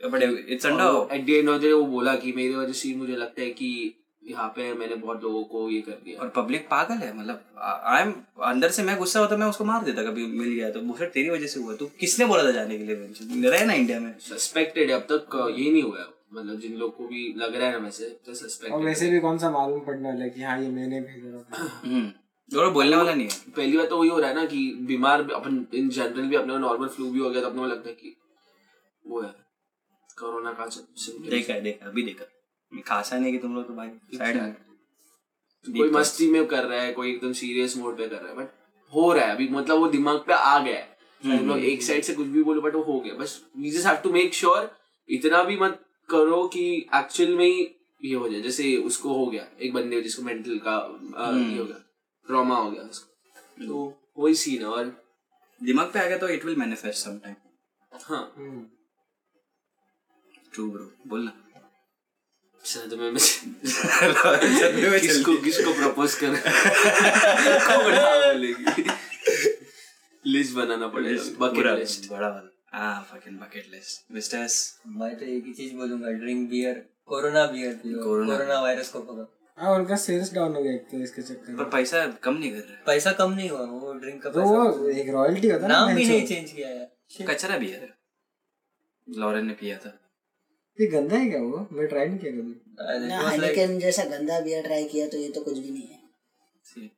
[0.00, 2.94] But it's under at the end of the day वो बोला कि मेरे वजह से
[2.94, 3.70] मुझे लगता है कि
[4.28, 7.44] यहाँ पे मैंने बहुत लोगों को ये कर दिया। और पब्लिक पागल है मतलब
[7.84, 10.80] आई एम अंदर से मैं गुस्सा होता मैं उसको मार देता कभी मिल गया तो।
[10.80, 13.72] भूषण तेरी वजह से हुआ तू किसने बोला था जाने के लिए बेंचो रहे ना
[13.72, 17.68] इंडिया में। सस्पेक्टेड अब तक ये नहीं हुआ मतलब जिन लोग को भी लग रहा
[17.68, 20.68] है वैसे तो और वैसे भी कौन सा मालूम पड़ने वाला है कि हाँ ये
[20.68, 24.28] मैंने भेजा था। हम्म और बोलने वाला नहीं है। पहली बात तो वही हो रहा
[24.28, 27.30] है ना कि बीमार भी- अपन इन जनरल भी अपने को नॉर्मल फ्लू भी हो
[27.30, 28.16] गया तो अपने को लगता है कि
[29.06, 29.34] वो है।
[30.18, 30.66] कोरोना का
[31.30, 32.24] देखा है देखा अभी देखा
[32.72, 34.54] खासा नहीं कि तुम लोग तो भाई साइड में
[35.66, 38.48] कोई मस्ती में कर रहा है कोई एकदम सीरियस मोड पे कर रहा है बट
[38.92, 42.04] हो रहा है। अभी मतलब वो दिमाग पे आ गया है। हम लोग एक साइड
[42.04, 44.70] से कुछ भी बोलो बट वो हो गया। बस we just have to make sure
[45.08, 47.62] इतना भी मत करो कि एक्चुअल में ही
[48.02, 50.76] ये हो जाए। जैसे उसको हो गया एक बंदे को जिसको मेंटल का
[51.32, 51.82] ये हो गया
[52.26, 54.84] ट्रॉमा हो गया उसको। तो वही सीन है और
[55.60, 57.34] दिमाग पे आ गया तो it will manifest some time
[57.92, 58.24] हाँ
[60.52, 61.32] ट्रू ब्रो बोलना।
[62.66, 63.10] अच्छा तो मैं
[65.00, 66.36] किसको किसको प्रपोज कर
[67.66, 68.84] कौन हाँ बोलेगी
[70.24, 74.56] लिस्ट बनाना पड़ेगा बकेट लिस्ट बड़ा वाला हाँ फकिंग बकेट लिस्ट मिस्टर्स
[74.96, 79.00] मैं तो एक ही चीज़ बोलूँगा ड्रिंक बियर कोरोना बियर पियो कोरोना- कोरोना वायरस को
[79.02, 79.26] पकड़ो
[79.58, 82.58] हाँ उनका सेल्स डाउन हो गया एक तो इसके चक्कर पर पैसा कम नहीं कर
[82.60, 85.94] रहा पैसा कम नहीं हुआ वो ड्रिंक का पैसा वो एक रॉयल्टी होता है नाम
[85.94, 86.88] भी नहीं चेंज किया यार
[87.20, 87.88] है कचरा भी है
[89.06, 89.92] लॉरेन ने पिया था
[90.78, 91.66] ये गंदा है क्या वो?
[91.72, 95.40] मैं ट्राई नहीं किया कभी। ना हाइनिकन जैसा गंदा बियर ट्राई किया तो ये तो
[95.40, 96.90] कुछ भी नहीं है।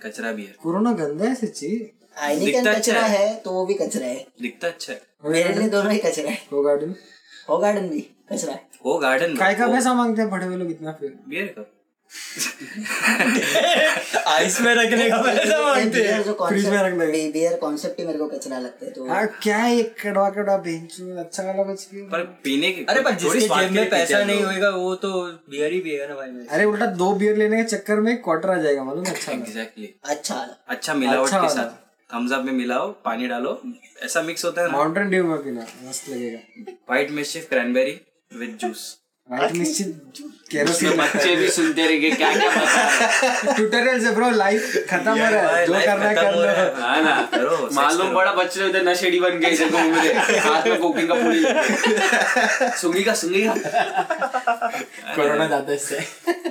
[0.00, 1.68] कचरा भी है कोरोना गंदा है सच्ची?
[2.16, 5.68] हाइनेकन अच्छा कचरा है। है तो वो भी कचरा है। दिखता अच्छा है। मेरे लिए
[5.68, 6.94] दोनों ही कचरा है। वो गार्डन
[7.48, 8.00] हो गार्डन भी
[8.32, 11.46] कचरा है। वो गार्डन काय का पैसा मांगते हैं बड़े हुए लोग इतना फिर। बियर
[11.48, 11.62] का?
[14.28, 18.18] आइस में रखने का पैसा मांगते हैं। फ्रिज में रखने कॉन्सेप्ट बियर कॉन्सेप्ट ही मेरे
[18.18, 21.08] को कचरा लगता है तो हाँ क्या है ये कड़वा कड़वा बेंचू?
[21.16, 24.70] अच्छा वाला कुछ पियो पर पीने की अरे पर जिसके जेब में पैसा नहीं। होएगा
[24.76, 25.10] वो तो
[25.50, 28.50] बियर ही पिएगा ना भाई में अरे उल्टा दो बियर लेने के चक्कर में क्वार्टर
[28.50, 31.70] आ जाएगा मालूम अच्छा। एग्जैक्टली अच्छा वाला अच्छा मिलावट अच्छा के साथ।
[32.10, 33.60] थम्स अप में मिलाओ पानी डालो।
[34.04, 36.38] ऐसा मिक्स होता है ना। माउंटेन ड्यू में पीना मस्त लगेगा।
[36.88, 38.00] White Mischief cranberry
[38.32, 38.84] with juice
[39.30, 45.16] kerosene उसमें बच्चे भी सुनते रहेंगे क्या क्या बता ट्यूटोरियल से ब्रो लाइफ खत्म हो
[45.16, 47.28] रहा है। जो करना कर लो रहा हाँ। ना।
[47.72, 49.50] मालूम। पड़ा बच्चे उधर नशेड़ी बन गए
[50.38, 51.44] हाथ में कोकिंग का पूरी।
[52.76, 53.54] सुंगेगा सुंगेगा।
[55.16, 56.00] कोरोना जाता इससे।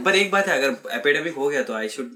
[0.06, 2.12] पर एक बात है अगर एपेडेमिक हो गया तो आई शुड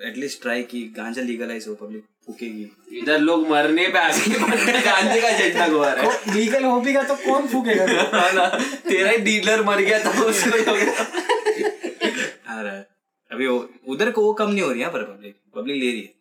[0.00, 5.30] एटलीस्ट ट्राई कि गांजा लीगलाइज हो पब्लिक फूकेगी। इधर लोग मरने पे आगे गांजे का
[5.30, 7.84] झंडा गुआ रहा है। लीगल हो भी का तो कौन फूकेगा?
[8.14, 11.02] हाँ तेरा ही डीलर मर गया था उसको ही हो गया
[12.48, 12.86] आ रहा है।
[13.30, 16.12] अभी उधर को वो कम नहीं हो रही है पर पब्लिक पब्लिक ले रही है।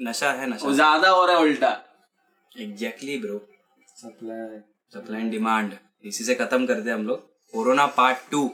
[0.00, 1.70] नशा है नशा। ज़्यादा हो रहा है उल्टा।
[2.52, 3.40] Exactly bro
[3.96, 4.58] supply
[4.92, 5.72] supply and demand
[6.04, 8.46] इसी से खत्म करते हैं हम लोग। Corona part two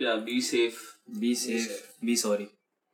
[0.00, 0.80] be safe
[1.18, 1.70] be safe
[2.04, 2.46] be sorry